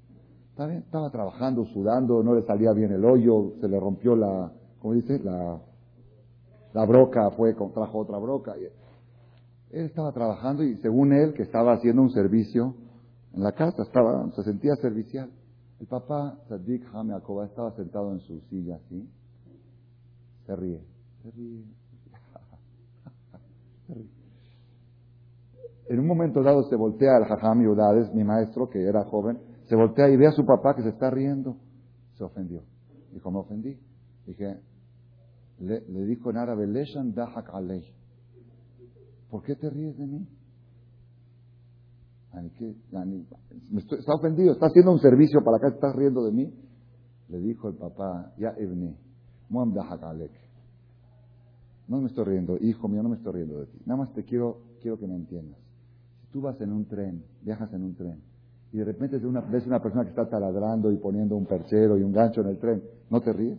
[0.78, 5.18] Estaba trabajando, sudando, no le salía bien el hoyo, se le rompió la, como dice,
[5.20, 5.60] la,
[6.72, 8.54] la broca fue, trajo otra broca.
[9.70, 12.74] Él estaba trabajando y según él, que estaba haciendo un servicio
[13.34, 15.30] en la casa, estaba, se sentía servicial.
[15.80, 19.08] El papá, Sadik Hameakoba, estaba sentado en su silla así,
[20.46, 20.80] se ríe,
[21.22, 21.64] se ríe,
[23.86, 24.18] se ríe.
[25.88, 29.76] En un momento dado se voltea al Jajam Yudades, mi maestro, que era joven, se
[29.76, 31.56] voltea y ve a su papá que se está riendo.
[32.16, 32.62] Se ofendió.
[33.12, 33.78] Dijo, me ofendí.
[34.28, 34.60] Dije,
[35.60, 37.82] le, dijo en árabe, Leshan dahak alei.
[39.30, 40.28] ¿Por qué te ríes de mí?
[43.72, 46.54] está ofendido, está haciendo un servicio para acá, estás riendo de mí.
[47.30, 48.94] Le dijo el papá, ya ibni,
[49.48, 50.30] muam dahak.
[51.88, 53.78] No me estoy riendo, hijo mío, no me estoy riendo de ti.
[53.86, 55.58] Nada más te quiero, quiero que me entiendas.
[56.20, 58.20] Si tú vas en un tren, viajas en un tren,
[58.72, 61.96] y de repente ves una, ves una persona que está taladrando y poniendo un perchero
[61.96, 63.58] y un gancho en el tren, ¿no te ríes?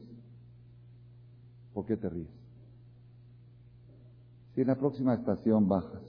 [1.74, 2.30] ¿Por qué te ríes?
[4.54, 6.02] Si en la próxima estación bajas,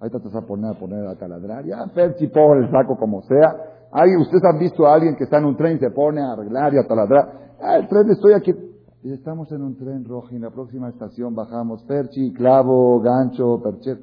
[0.00, 3.22] ahí te vas a poner a poner a taladrar, ya Perchi pon el saco como
[3.22, 3.88] sea.
[3.90, 6.32] Ahí ustedes han visto a alguien que está en un tren y se pone a
[6.32, 7.54] arreglar y a taladrar.
[7.60, 8.54] Ah, el tren estoy aquí.
[9.02, 13.60] Y estamos en un tren rojo y en la próxima estación bajamos Perchi, clavo, gancho,
[13.62, 13.98] percher.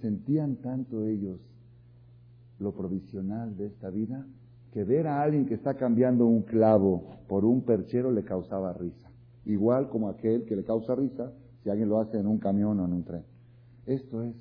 [0.00, 1.40] Sentían tanto ellos
[2.58, 4.24] lo provisional de esta vida
[4.72, 9.10] que ver a alguien que está cambiando un clavo por un perchero le causaba risa
[9.46, 11.32] igual como aquel que le causa risa
[11.62, 13.24] si alguien lo hace en un camión o en un tren.
[13.86, 14.34] Esto es,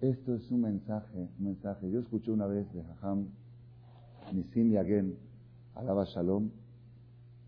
[0.00, 1.90] esto es un mensaje, un mensaje.
[1.90, 3.26] Yo escuché una vez de Jajam
[4.32, 5.16] Nisim Yagen,
[5.74, 6.50] Alaba Shalom,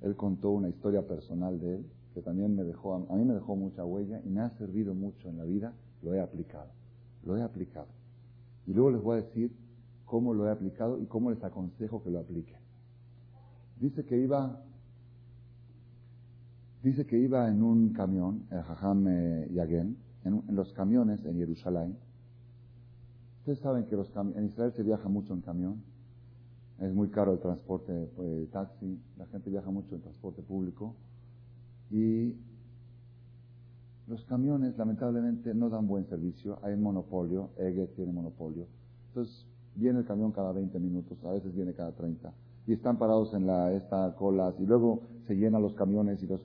[0.00, 3.54] él contó una historia personal de él, que también me dejó, a mí me dejó
[3.54, 5.72] mucha huella y me ha servido mucho en la vida,
[6.02, 6.70] lo he aplicado,
[7.24, 7.88] lo he aplicado.
[8.66, 9.52] Y luego les voy a decir
[10.04, 12.58] cómo lo he aplicado y cómo les aconsejo que lo apliquen.
[13.80, 14.62] Dice que iba
[16.82, 19.48] Dice que iba en un camión, el Jajam eh,
[20.24, 21.96] en, los camiones en Jerusalén.
[23.38, 25.82] Ustedes saben que los en Israel se viaja mucho en camión.
[26.80, 29.00] Es muy caro el transporte pues, taxi.
[29.16, 30.96] La gente viaja mucho en transporte público.
[31.92, 32.34] Y
[34.08, 36.58] los camiones, lamentablemente, no dan buen servicio.
[36.62, 37.50] Hay monopolio.
[37.58, 38.66] Ege tiene monopolio.
[39.08, 41.16] Entonces, viene el camión cada 20 minutos.
[41.24, 42.32] A veces viene cada 30
[42.66, 46.40] y están parados en la esta colas y luego se llenan los camiones y los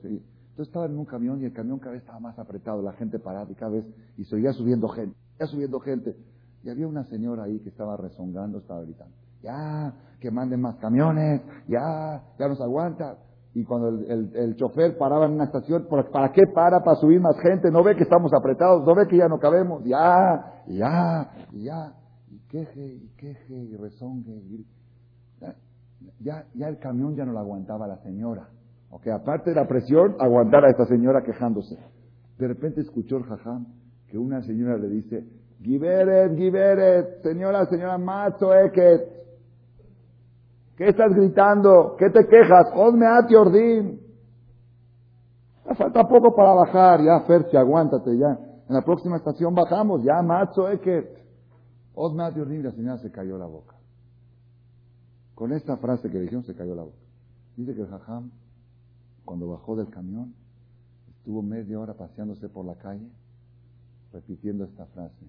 [0.57, 3.19] entonces estaba en un camión y el camión cada vez estaba más apretado, la gente
[3.19, 3.85] parada y cada vez
[4.17, 6.15] y seguía subiendo gente, ya subiendo gente.
[6.63, 9.13] Y había una señora ahí que estaba rezongando, estaba gritando,
[9.43, 13.17] ya que manden más camiones, ya ya nos aguanta
[13.53, 16.83] y cuando el, el, chofer paraba en una estación, ¿para qué para?
[16.83, 19.83] Para subir más gente, no ve que estamos apretados, no ve que ya no cabemos,
[19.83, 21.93] ya, ya, ya,
[22.29, 24.65] y queje, y queje, y rezongue, y
[26.19, 28.49] ya, ya el camión ya no lo aguantaba la señora.
[28.89, 31.77] Ok, aparte de la presión, aguantar a esta señora quejándose.
[32.37, 33.65] De repente escuchó el jajam
[34.07, 35.25] que una señora le dice,
[35.61, 39.01] Giberet, Giberet, señora, señora Mazo Eket,
[40.77, 41.95] ¿qué estás gritando?
[41.97, 42.67] ¿Qué te quejas?
[42.75, 43.99] Odme ati ordin.
[45.65, 48.39] Ya falta poco para bajar, ya Ferchi, aguántate ya.
[48.69, 51.17] En la próxima estación bajamos, ya Mazo Eket.
[51.95, 53.76] Odme ati ordin, la señora se cayó la boca.
[55.37, 56.97] Con esta frase que dijeron se cayó la boca.
[57.55, 58.31] Dice que el jajam,
[59.23, 60.33] cuando bajó del camión,
[61.11, 63.07] estuvo media hora paseándose por la calle,
[64.11, 65.27] repitiendo esta frase.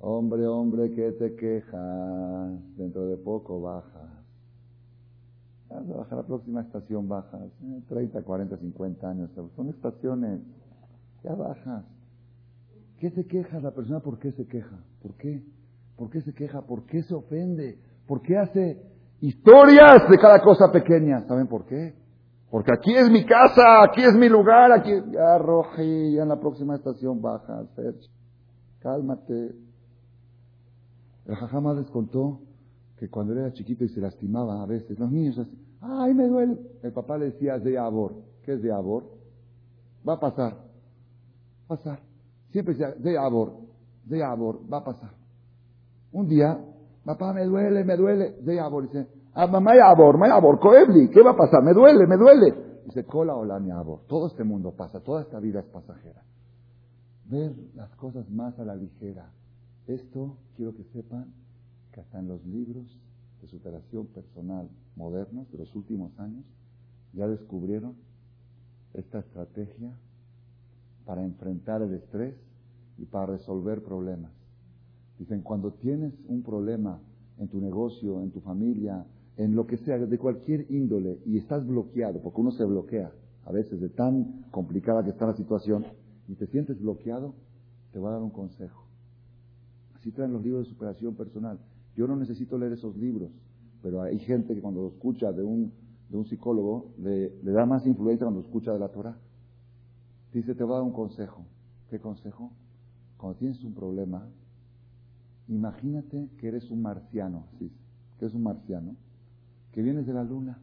[0.00, 2.76] Hombre, hombre, ¿qué te quejas?
[2.76, 4.10] Dentro de poco bajas.
[5.70, 7.48] Vas a bajar a la próxima estación, bajas.
[7.88, 9.30] 30, 40, 50 años.
[9.54, 10.40] Son estaciones.
[11.22, 11.84] Ya bajas.
[12.98, 14.00] ¿Qué te quejas la persona?
[14.00, 14.82] ¿Por qué se queja?
[15.00, 15.44] ¿Por qué?
[15.96, 16.62] ¿Por qué se queja?
[16.62, 17.78] ¿Por qué se ofende?
[18.08, 18.91] ¿Por qué hace
[19.22, 21.22] historias de cada cosa pequeña.
[21.26, 21.94] ¿Saben por qué?
[22.50, 24.90] Porque aquí es mi casa, aquí es mi lugar, aquí...
[25.10, 28.10] Ya, Roji, ya en la próxima estación baja, Sergio.
[28.80, 29.54] Cálmate.
[31.24, 32.40] El jajama les contó
[32.98, 36.58] que cuando era chiquito y se lastimaba a veces, los niños así, ¡ay, me duele!
[36.82, 38.16] El papá le decía, de abor.
[38.44, 39.04] ¿Qué es de abor?
[40.06, 40.56] Va a pasar.
[41.68, 42.00] Pasar.
[42.50, 43.54] Siempre decía, de abor,
[44.04, 45.10] de abor, va a pasar.
[46.10, 46.58] Un día
[47.04, 48.36] Papá, me duele, me duele.
[48.42, 51.62] De Yabor dice, ah, mamá Yabor, mamá Yabor, Coebli, ¿qué va a pasar?
[51.62, 52.82] Me duele, me duele.
[52.84, 54.06] Dice, cola hola mi Yabor.
[54.06, 56.22] Todo este mundo pasa, toda esta vida es pasajera.
[57.24, 59.30] Ver las cosas más a la ligera.
[59.86, 61.32] Esto quiero que sepan
[61.92, 63.00] que hasta en los libros
[63.40, 66.44] de superación personal modernos de los últimos años
[67.12, 67.96] ya descubrieron
[68.94, 69.92] esta estrategia
[71.04, 72.36] para enfrentar el estrés
[72.98, 74.30] y para resolver problemas.
[75.22, 77.00] Dicen, cuando tienes un problema
[77.38, 79.06] en tu negocio, en tu familia,
[79.36, 83.12] en lo que sea, de cualquier índole, y estás bloqueado, porque uno se bloquea
[83.44, 85.84] a veces de tan complicada que está la situación,
[86.26, 87.36] y te sientes bloqueado,
[87.92, 88.84] te voy a dar un consejo.
[89.94, 91.60] Así traen los libros de superación personal.
[91.94, 93.30] Yo no necesito leer esos libros,
[93.80, 95.72] pero hay gente que cuando lo escucha de un,
[96.10, 99.16] de un psicólogo, le, le da más influencia cuando escucha de la Torah.
[100.32, 101.44] Dice, te voy a dar un consejo.
[101.90, 102.50] ¿Qué consejo?
[103.16, 104.28] Cuando tienes un problema,
[105.52, 107.70] Imagínate que eres un marciano, ¿sí?
[108.18, 108.96] que es un marciano,
[109.72, 110.58] que vienes de la luna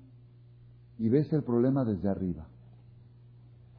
[0.97, 2.47] y ves el problema desde arriba.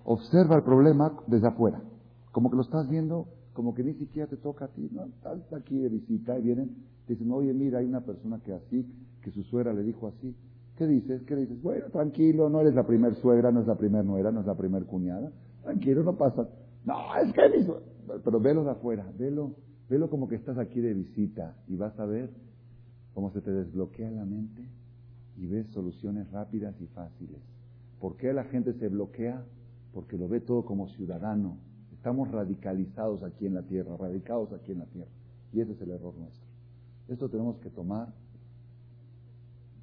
[0.04, 1.82] Observa el problema desde afuera,
[2.30, 5.52] como que lo estás viendo, como que ni siquiera te toca a ti, no, estás
[5.52, 8.86] aquí de visita y vienen, te dicen, oye, mira, hay una persona que así,
[9.22, 10.34] que su suegra le dijo así.
[10.76, 11.22] ¿Qué dices?
[11.24, 11.60] ¿Qué dices?
[11.60, 14.54] Bueno, tranquilo, no eres la primer suegra, no es la primer nuera, no es la
[14.54, 15.30] primer cuñada.
[15.62, 16.48] Tranquilo, no pasa.
[16.86, 17.66] No, es que
[18.24, 19.56] Pero velo de afuera, velo
[19.90, 22.30] Velo como que estás aquí de visita y vas a ver
[23.12, 24.62] cómo se te desbloquea la mente
[25.36, 27.40] y ves soluciones rápidas y fáciles.
[27.98, 29.44] ¿Por qué la gente se bloquea?
[29.92, 31.56] Porque lo ve todo como ciudadano.
[31.92, 35.10] Estamos radicalizados aquí en la tierra, radicados aquí en la tierra.
[35.52, 36.46] Y ese es el error nuestro.
[37.08, 38.12] Esto tenemos que tomar.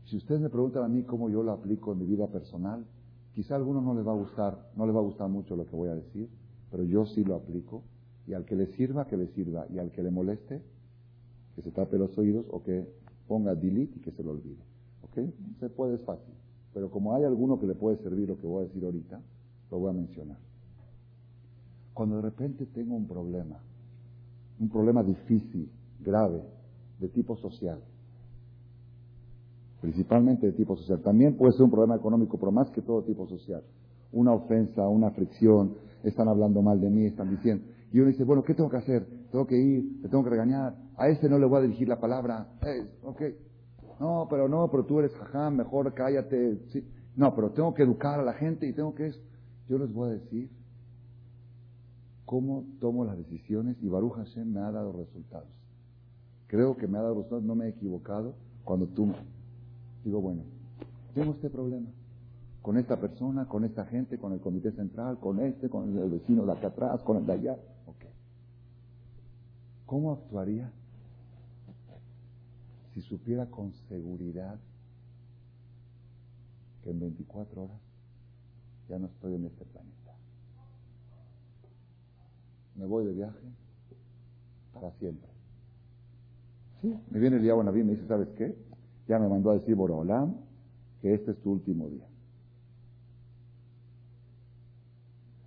[0.06, 2.86] Si ustedes me preguntan a mí cómo yo lo aplico en mi vida personal,
[3.34, 5.66] quizá a algunos no les va a gustar, no les va a gustar mucho lo
[5.66, 6.30] que voy a decir,
[6.72, 7.84] pero yo sí lo aplico
[8.28, 9.66] y al que le sirva, que le sirva.
[9.74, 10.62] Y al que le moleste,
[11.56, 12.86] que se tape los oídos o que
[13.28, 14.62] ponga delete y que se lo olvide.
[15.04, 15.34] ¿Ok?
[15.60, 16.34] Se puede, es fácil.
[16.74, 19.22] Pero como hay alguno que le puede servir lo que voy a decir ahorita,
[19.72, 20.38] lo voy a mencionar.
[21.94, 23.60] Cuando de repente tengo un problema,
[24.60, 26.44] un problema difícil, grave,
[27.00, 27.80] de tipo social,
[29.82, 33.28] principalmente de tipo social, también puede ser un problema económico, pero más que todo tipo
[33.28, 33.64] social,
[34.12, 38.44] una ofensa, una fricción, están hablando mal de mí, están diciendo, y uno dice, bueno,
[38.44, 39.08] ¿qué tengo que hacer?
[39.32, 42.00] Tengo que ir, te tengo que regañar, a este no le voy a dirigir la
[42.00, 42.48] palabra.
[43.04, 43.22] ok.
[44.00, 46.60] No, pero no, pero tú eres jajam, mejor cállate.
[46.72, 46.86] Sí.
[47.16, 49.12] No, pero tengo que educar a la gente y tengo que...
[49.68, 50.50] Yo les voy a decir
[52.26, 55.50] cómo tomo las decisiones y Baruch Hashem me ha dado resultados.
[56.48, 59.12] Creo que me ha dado resultados, no me he equivocado cuando tú
[60.04, 60.44] digo, bueno,
[61.16, 61.88] tengo este problema
[62.62, 66.46] con esta persona, con esta gente, con el comité central, con este, con el vecino
[66.46, 67.58] de acá atrás, con el de allá.
[69.88, 70.70] ¿Cómo actuaría
[72.94, 74.60] si supiera con seguridad
[76.84, 77.80] que en 24 horas
[78.90, 80.14] ya no estoy en este planeta?
[82.76, 83.48] Me voy de viaje
[84.74, 85.30] para siempre.
[86.82, 88.58] Sí, me viene el día y me dice, ¿sabes qué?
[89.08, 90.36] Ya me mandó a decir Borolam
[91.02, 92.06] que este es tu último día.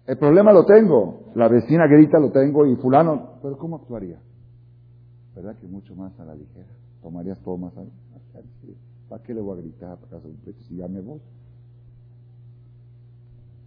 [0.07, 4.19] El problema lo tengo, la vecina grita lo tengo y fulano, pero ¿cómo actuaría?
[5.43, 6.67] ¿Verdad que mucho más a la ligera?
[7.01, 7.87] ¿Tomarías todo más a la
[9.09, 10.21] ¿Para qué le voy a gritar para
[10.69, 11.19] si ya me voy?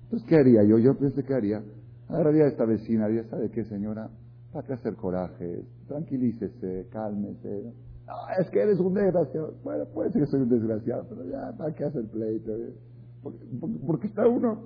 [0.04, 0.78] Entonces, ¿qué haría yo?
[0.78, 1.64] Yo pensé que haría.
[2.10, 4.08] Agarraría a esta vecina, ya sabe qué señora,
[4.52, 5.66] ¿para qué hacer coraje?
[5.88, 7.74] Tranquilícese, cálmese.
[8.06, 9.56] No, es que eres un desgraciado.
[9.64, 12.54] Bueno, puede ser que soy un desgraciado, pero ya, ¿para qué hacer pleito?
[13.24, 14.60] ¿Por qué está uno,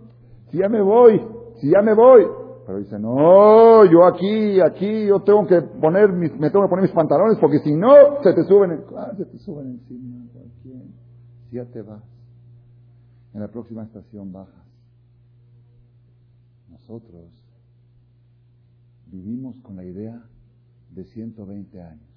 [0.52, 1.22] si ya me voy,
[1.62, 2.47] si ya me voy.
[2.68, 6.84] Pero dice, no, yo aquí, aquí, yo tengo que poner mis, me tengo que poner
[6.84, 10.26] mis pantalones porque si no, se te suben, en, ah, se te suben encima.
[11.50, 12.04] Ya te vas,
[13.34, 14.66] en la próxima estación bajas.
[16.70, 17.32] Nosotros
[19.06, 20.22] vivimos con la idea
[20.92, 22.10] de 120 años.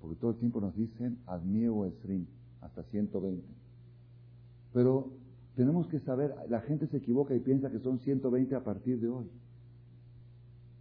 [0.00, 2.26] Porque todo el tiempo nos dicen, admiego esrim,
[2.60, 3.44] hasta 120.
[4.72, 5.08] Pero
[5.56, 9.08] tenemos que saber, la gente se equivoca y piensa que son 120 a partir de
[9.08, 9.30] hoy.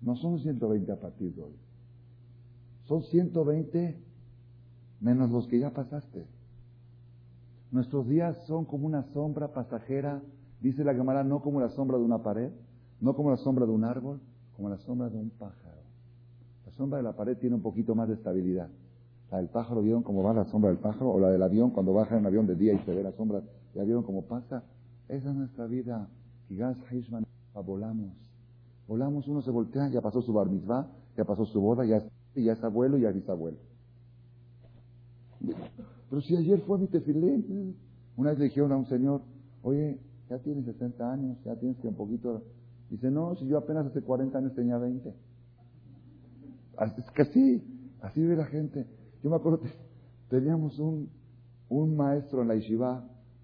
[0.02, 1.56] No son 120 a partir de hoy.
[2.86, 3.98] Son 120
[5.00, 6.26] menos los que ya pasaste.
[7.72, 10.22] Nuestros días son como una sombra pasajera,
[10.62, 12.52] dice la Gemara, no como la sombra de una pared,
[13.00, 14.20] no como la sombra de un árbol,
[14.56, 15.82] como la sombra de un pájaro.
[16.66, 18.70] La sombra de la pared tiene un poquito más de estabilidad.
[19.32, 21.12] La del pájaro, ¿vieron cómo va la sombra del pájaro?
[21.12, 23.12] O la del avión, cuando baja en un avión de día y se ve la
[23.14, 23.42] sombra
[23.76, 24.64] ¿Ya vieron cómo pasa?
[25.08, 26.08] Esa es nuestra vida.
[27.54, 28.14] volamos.
[28.88, 32.04] Volamos, uno se voltea, ya pasó su bar mitzvah, ya pasó su boda, ya,
[32.36, 33.58] ya es abuelo ya es bisabuelo.
[36.10, 37.44] Pero si ayer fue mi tefilé,
[38.18, 39.22] una vez le dijeron a un señor,
[39.62, 40.00] oye,
[40.30, 42.44] ya tienes 60 años, ya tienes que un poquito...
[42.90, 45.10] Dice, no, si yo apenas hace 40 años tenía 20.
[46.98, 47.64] Es que así,
[48.02, 48.86] así ve la gente.
[49.24, 49.62] Yo me acuerdo,
[50.30, 51.10] teníamos un,
[51.70, 53.04] un maestro en la yeshiva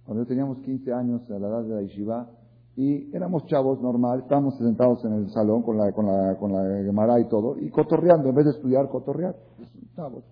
[0.10, 2.28] cuando teníamos 15 años a la edad de la yeshiva,
[2.76, 6.84] y éramos chavos normal, estábamos sentados en el salón con la, con la, con la
[6.84, 9.36] Gemara y todo, y cotorreando, en vez de estudiar, cotorrear.
[9.95, 10.24] Chavos.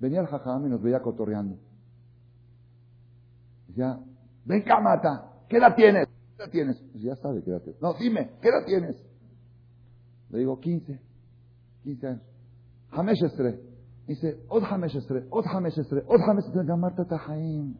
[0.00, 1.58] Venía el jajam y nos veía cotorreando.
[3.68, 4.00] Decía,
[4.46, 6.08] ven camata, ¿qué edad tienes?
[6.08, 6.82] ¿Qué edad tienes?
[6.90, 7.82] Pues ya sabe qué edad tienes.
[7.82, 8.96] No, dime, ¿qué edad tienes?
[10.30, 10.98] Le digo, 15.
[11.82, 12.22] 15 años.
[12.90, 13.20] Hamesh
[14.06, 14.96] Dice, Od Hamesh
[15.30, 15.78] Od Hamesh
[16.08, 17.76] Od Hamesh Gamarta Tahaim.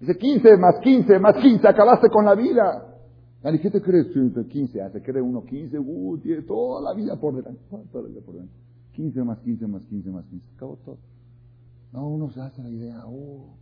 [0.00, 2.86] Dice 15 más 15 más 15, acabaste con la vida.
[3.44, 4.06] ¿Y qué te crees?
[4.08, 7.60] 15, ah, se cree uno 15, uh, tiene toda la vida por delante.
[7.70, 8.54] Toda la vida por delante.
[8.92, 10.46] 15 más 15 más 15 más 15.
[10.56, 10.98] Acabó todo.
[11.92, 13.56] No, uno se hace la idea, oh.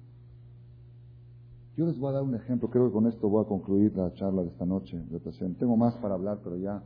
[1.77, 4.13] Yo les voy a dar un ejemplo, creo que con esto voy a concluir la
[4.15, 5.21] charla de esta noche de
[5.55, 6.83] Tengo más para hablar, pero ya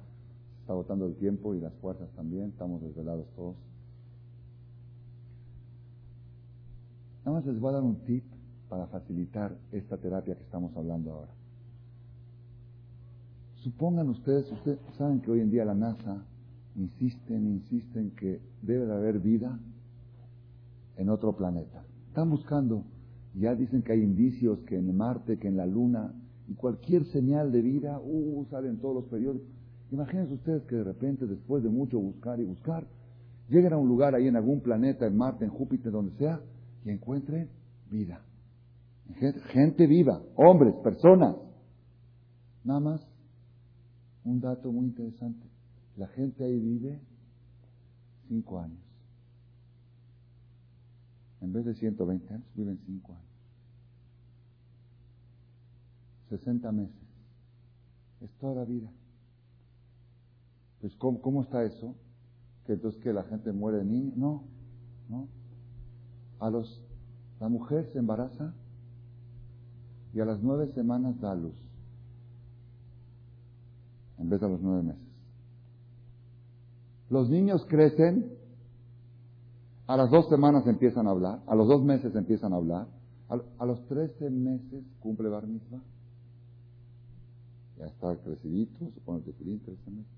[0.61, 3.57] está agotando el tiempo y las fuerzas también, estamos desvelados todos.
[7.25, 8.25] Nada más les voy a dar un tip
[8.73, 11.31] para facilitar esta terapia que estamos hablando ahora.
[13.57, 16.25] Supongan ustedes, ustedes saben que hoy en día la NASA
[16.75, 19.61] insisten, insisten que debe de haber vida
[20.97, 21.85] en otro planeta.
[22.09, 22.85] Están buscando,
[23.35, 26.15] ya dicen que hay indicios que en Marte, que en la Luna,
[26.49, 29.49] y cualquier señal de vida, uh, salen todos los periódicos.
[29.91, 32.87] Imagínense ustedes que de repente, después de mucho buscar y buscar,
[33.51, 36.41] lleguen a un lugar ahí en algún planeta, en Marte, en Júpiter, donde sea,
[36.87, 37.51] y encuentren
[37.91, 38.23] vida.
[39.53, 41.37] Gente viva, hombres, personas.
[42.65, 43.07] Nada más,
[44.25, 45.47] un dato muy interesante.
[45.97, 47.01] La gente ahí vive
[48.29, 48.81] cinco años.
[51.41, 53.33] En vez de 120 años, viven cinco años.
[56.31, 56.97] 60 meses.
[58.21, 58.91] Es toda la vida.
[60.81, 61.95] Pues, ¿cómo, cómo está eso?
[62.65, 64.13] Que entonces que la gente muere de niño.
[64.17, 64.45] No,
[65.09, 65.29] no.
[66.39, 66.83] A los,
[67.41, 68.55] la mujer se embaraza
[70.15, 71.55] y a las nueve semanas da luz,
[74.19, 75.03] en vez de a los nueve meses.
[77.11, 78.33] Los niños crecen,
[79.87, 82.87] a las dos semanas empiezan a hablar, a los dos meses empiezan a hablar,
[83.59, 85.45] a, los trece meses cumple Bar.
[87.79, 90.13] Ya está crecidito, se pone el tefilín, 13 meses.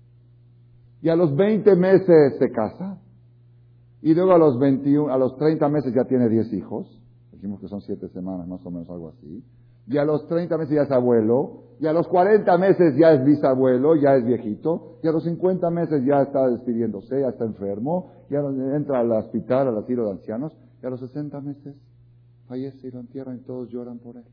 [1.01, 2.99] Y a los 20 meses se casa.
[4.01, 7.01] Y luego a los 21, a los 30 meses ya tiene 10 hijos.
[7.31, 9.43] Dijimos que son 7 semanas, más o menos algo así.
[9.87, 11.63] Y a los 30 meses ya es abuelo.
[11.79, 14.99] Y a los 40 meses ya es bisabuelo, ya es viejito.
[15.03, 18.11] Y a los 50 meses ya está despidiéndose, ya está enfermo.
[18.29, 18.39] Ya
[18.75, 20.53] entra al hospital, al asilo de ancianos.
[20.81, 21.75] Y a los 60 meses
[22.47, 24.23] fallece y lo entierran y todos lloran por él.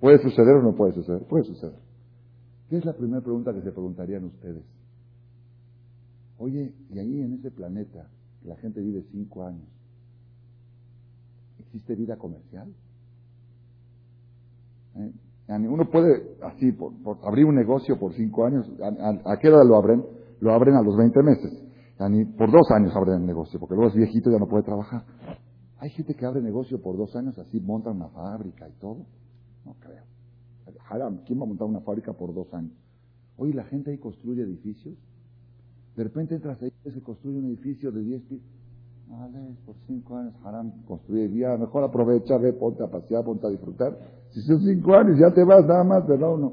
[0.00, 1.22] ¿Puede suceder o no puede suceder?
[1.22, 1.78] Puede suceder.
[2.68, 4.64] ¿Qué es la primera pregunta que se preguntarían ustedes?
[6.38, 8.08] Oye, y ahí en ese planeta,
[8.44, 9.68] la gente vive cinco años,
[11.72, 12.68] ¿existe vida comercial?
[14.96, 15.12] ¿Eh?
[15.48, 16.92] Uno puede, así, por,
[17.24, 18.70] abrir un negocio por cinco años,
[19.24, 20.04] ¿a, qué edad lo abren?
[20.40, 21.62] Lo abren a los 20 meses.
[22.36, 25.04] Por dos años abren el negocio, porque luego es viejito y ya no puede trabajar.
[25.78, 29.06] Hay gente que abre negocio por dos años, así montan una fábrica y todo.
[29.64, 30.02] No creo.
[31.24, 32.72] ¿quién va a montar una fábrica por dos años?
[33.36, 34.94] Oye, la gente ahí construye edificios.
[35.96, 38.61] De repente entras ahí y se construye un edificio de 10 pisos.
[39.66, 43.96] Por cinco años, haram, construye día, mejor aprovecha, ve, ponte a pasear, ponte a disfrutar.
[44.30, 46.52] Si son cinco años, ya te vas nada más, ¿verdad o no?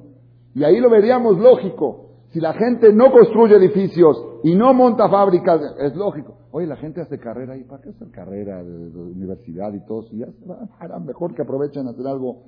[0.53, 2.09] Y ahí lo veríamos lógico.
[2.31, 6.35] Si la gente no construye edificios y no monta fábricas, es lógico.
[6.51, 10.03] Oye, la gente hace carrera ahí, ¿para qué hacer carrera de, universidad y todo?
[10.03, 12.43] Si ya se va, mejor que aprovechen a hacer algo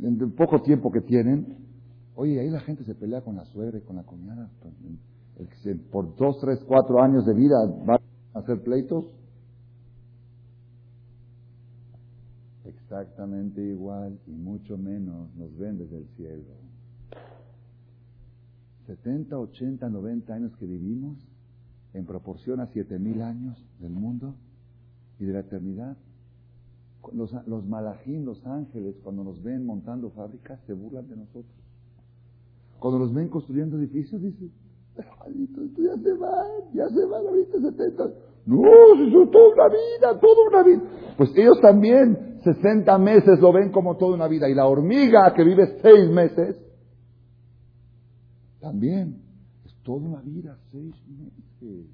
[0.00, 1.56] en el poco tiempo que tienen,
[2.16, 4.50] oye, ahí la gente se pelea con la suegra y con la cuñada.
[5.62, 7.56] Que por dos, tres, cuatro años de vida
[7.88, 7.98] va
[8.34, 9.06] a hacer pleitos.
[12.94, 16.44] Exactamente igual y mucho menos nos ven desde el cielo.
[18.86, 21.18] 70, 80, 90 años que vivimos
[21.92, 24.36] en proporción a siete mil años del mundo
[25.18, 25.96] y de la eternidad
[27.12, 31.52] los, los malajín, los ángeles, cuando nos ven montando fábricas, se burlan de nosotros.
[32.78, 34.52] Cuando nos ven construyendo edificios, dicen,
[34.96, 38.04] esto ya se van, ya se van ahorita 70.
[38.46, 40.82] No, eso es toda una vida, toda una vida.
[41.16, 44.48] Pues ellos también 60 meses lo ven como toda una vida.
[44.48, 46.56] Y la hormiga que vive 6 meses,
[48.60, 49.20] también
[49.64, 51.86] es toda una vida, 6 meses.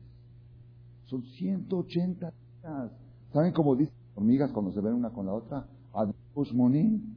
[1.06, 2.90] Son 180 días.
[3.32, 5.66] ¿Saben cómo dice hormigas cuando se ven una con la otra,
[6.52, 7.16] Monin,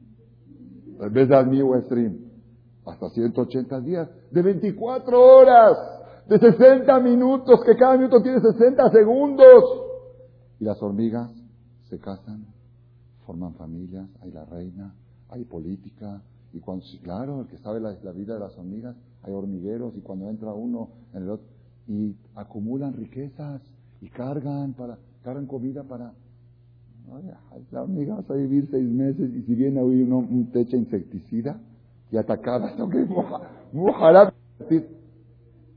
[1.00, 2.18] en vez de Admi Stream,
[2.86, 5.76] hasta 180 días, de 24 horas,
[6.28, 9.64] de 60 minutos, que cada minuto tiene 60 segundos.
[10.60, 11.30] Y las hormigas
[11.88, 12.46] se casan,
[13.26, 14.94] forman familias, hay la reina,
[15.28, 16.22] hay política,
[16.52, 20.28] y cuando, claro, el que sabe la, vida de las hormigas, hay hormigueros, y cuando
[20.28, 21.46] entra uno en el otro,
[21.88, 23.60] y acumulan riquezas,
[24.00, 26.12] y cargan para, cargan comida para
[27.70, 31.60] la hormiga vas a vivir seis meses y si viene hoy uno, un techo insecticida
[32.10, 32.74] y atacada,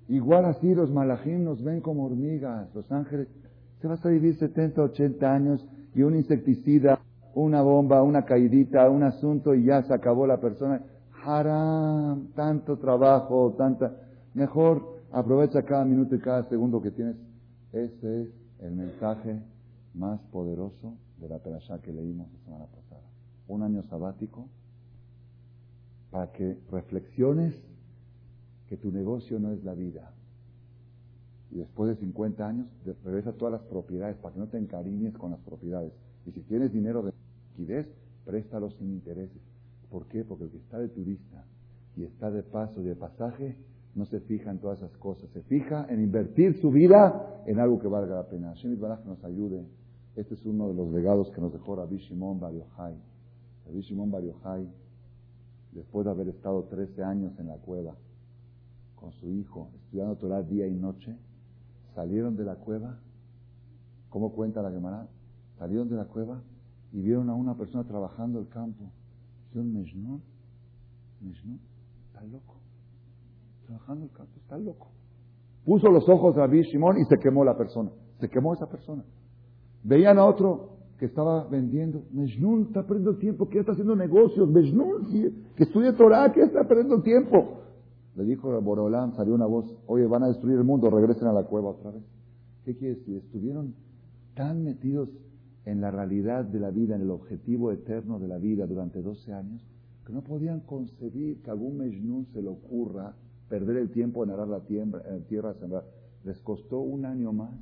[0.09, 3.27] Igual así los malajim nos ven como hormigas, los ángeles.
[3.81, 6.99] Te vas a vivir 70, 80 años y un insecticida,
[7.37, 10.81] una bomba, una caidita, un asunto y ya se acabó la persona.
[11.23, 13.95] Haram, tanto trabajo, tanta.
[14.33, 17.15] Mejor aprovecha cada minuto y cada segundo que tienes.
[17.71, 18.29] Ese es
[18.59, 19.39] el mensaje
[19.93, 23.03] más poderoso de la perashá que leímos la semana pasada.
[23.47, 24.47] Un año sabático
[26.09, 27.53] para que reflexiones
[28.67, 30.11] que tu negocio no es la vida.
[31.51, 32.67] Y después de 50 años,
[33.05, 35.93] regresa todas las propiedades para que no te encariñes con las propiedades.
[36.25, 37.13] Y si tienes dinero de
[37.57, 37.87] liquidez,
[38.25, 39.41] préstalo sin intereses.
[39.89, 40.23] ¿Por qué?
[40.23, 41.45] Porque el que está de turista
[41.95, 43.57] y está de paso y de pasaje,
[43.95, 45.29] no se fija en todas esas cosas.
[45.31, 48.49] Se fija en invertir su vida en algo que valga la pena.
[48.49, 49.65] Hashem nos ayude
[50.17, 52.95] este es uno de los legados que nos dejó Rabbi Shimon Bar Yochai.
[53.67, 54.67] Rabbi Shimon Bar Yochai,
[55.73, 57.95] después de haber estado 13 años en la cueva
[58.95, 61.15] con su hijo, estudiando Torah día y noche,
[61.93, 62.99] salieron de la cueva,
[64.09, 65.07] ¿cómo cuenta la Gemara?
[65.59, 66.41] Salieron de la cueva
[66.91, 68.91] y vieron a una persona trabajando el campo.
[69.47, 70.21] Dijeron, Mejnun,
[71.21, 71.59] Mejnun,
[72.07, 72.55] está loco.
[73.65, 74.87] Trabajando el campo, está loco.
[75.65, 77.91] Puso los ojos a Rabbi Shimon y se quemó la persona.
[78.19, 79.03] Se quemó esa persona.
[79.83, 82.03] Veían a otro que estaba vendiendo.
[82.11, 84.49] Mejnun está perdiendo tiempo, que está haciendo negocios.
[84.49, 85.07] Mejnun,
[85.55, 87.61] que estudia Torah, que está perdiendo tiempo.
[88.15, 91.33] Le dijo a Borolán, salió una voz, oye, van a destruir el mundo, regresen a
[91.33, 92.03] la cueva otra vez.
[92.65, 93.17] ¿Qué quiere decir?
[93.17, 93.75] Estuvieron
[94.33, 95.09] tan metidos
[95.67, 99.33] en la realidad de la vida, en el objetivo eterno de la vida durante 12
[99.33, 99.61] años,
[100.05, 103.13] que no podían concebir que algún Mejnun se le ocurra
[103.49, 105.25] perder el tiempo en arar la tierra, en
[105.59, 105.83] sembrar.
[106.23, 107.53] Les costó un año más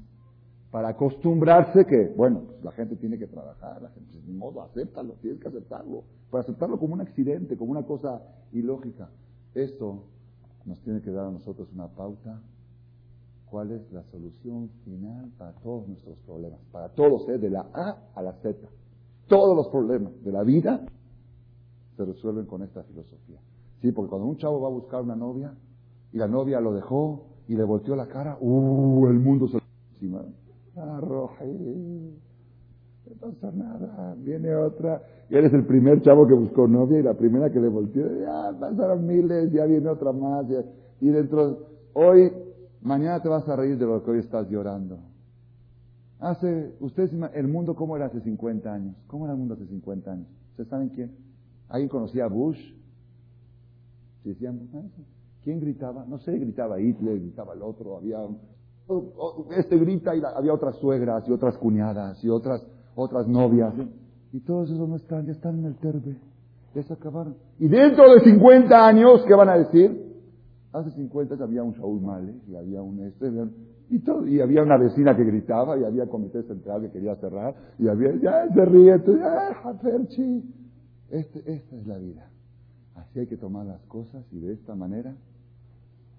[0.69, 5.13] para acostumbrarse que, bueno, pues la gente tiene que trabajar, la gente, ni modo, acéptalo,
[5.23, 9.09] tienes que aceptarlo, para aceptarlo como un accidente, como una cosa ilógica.
[9.55, 10.03] Esto
[10.63, 12.39] nos tiene que dar a nosotros una pauta.
[13.49, 16.59] ¿Cuál es la solución final para todos nuestros problemas?
[16.71, 17.37] Para todos, ¿eh?
[17.37, 18.67] de la A a la Z.
[19.27, 20.85] Todos los problemas de la vida
[21.95, 23.39] se resuelven con esta filosofía.
[23.81, 25.53] Sí, porque cuando un chavo va a buscar una novia
[26.11, 29.07] y la novia lo dejó y le volteó la cara, ¡uh!
[29.07, 29.59] El mundo se
[29.93, 30.23] encima.
[30.75, 31.45] Arroje.
[31.45, 34.15] No pasa nada.
[34.17, 35.01] Viene otra.
[35.29, 38.07] Y eres el primer chavo que buscó novia y la primera que le volteó.
[38.19, 40.45] Ya pasaron miles, ya viene otra más.
[40.99, 41.59] y dentro,
[41.93, 42.31] hoy,
[42.85, 44.99] mañana te vas a reír de lo que hoy estás llorando.
[46.19, 48.95] Hace, ustedes, el mundo, ¿cómo era hace 50 años?
[49.07, 50.27] ¿Cómo era el mundo hace 50 años?
[50.51, 51.11] ¿Ustedes saben quién?
[51.67, 52.57] ¿Alguien conocía a Bush?
[54.23, 54.59] decían,
[55.43, 56.03] ¿quién gritaba?
[56.07, 58.17] No sé, gritaba Hitler, gritaba el otro, había
[59.55, 62.65] este grita y había otras suegras y otras cuñadas y otras,
[62.95, 63.73] otras novias.
[64.31, 66.17] Y todos esos no están, ya están en el terbe.
[66.73, 67.35] Ya se acabaron.
[67.59, 70.04] Y dentro de 50 años, ¿qué van a decir?
[70.75, 73.31] Hace 50 había un Shaul Male y había un este,
[73.89, 77.55] y, todo, y había una vecina que gritaba y había comité central que quería cerrar
[77.79, 79.55] y había, ya se ríe, ya,
[81.11, 82.29] este, esta es la vida.
[82.95, 85.15] Así hay que tomar las cosas y de esta manera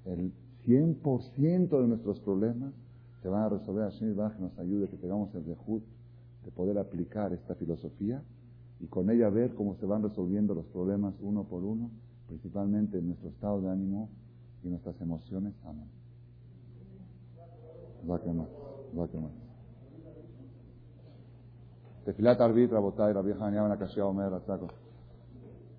[0.06, 0.32] el
[0.64, 2.72] 100% de nuestros problemas
[3.20, 3.90] se van a resolver.
[3.90, 5.82] Hashem que nos ayude, que tengamos el dejud
[6.46, 8.22] de poder aplicar esta filosofía
[8.80, 11.90] y con ella ver cómo se van resolviendo los problemas uno por uno,
[12.26, 14.08] principalmente en nuestro estado de ánimo
[14.66, 15.54] y nuestras emociones.
[15.64, 15.88] Amén.
[22.04, 24.30] Tefilat arbitra, botay, la vieja venía una calle a Omer,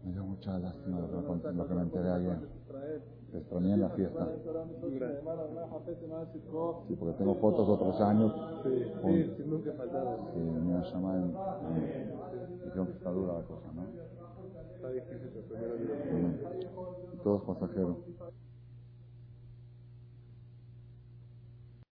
[0.04, 2.38] Me dio mucha lástima lo que me enteré ayer.
[3.34, 4.28] Extrañé en la fiesta.
[6.88, 8.34] Sí, porque tengo fotos de otros años.
[8.64, 9.34] Sí, sí.
[9.36, 11.36] Sí, me llama en,
[12.64, 13.84] Dijeron que está dura la cosa, ¿no?
[14.76, 15.76] Está difícil, primero
[17.24, 17.98] Todos pasajeros.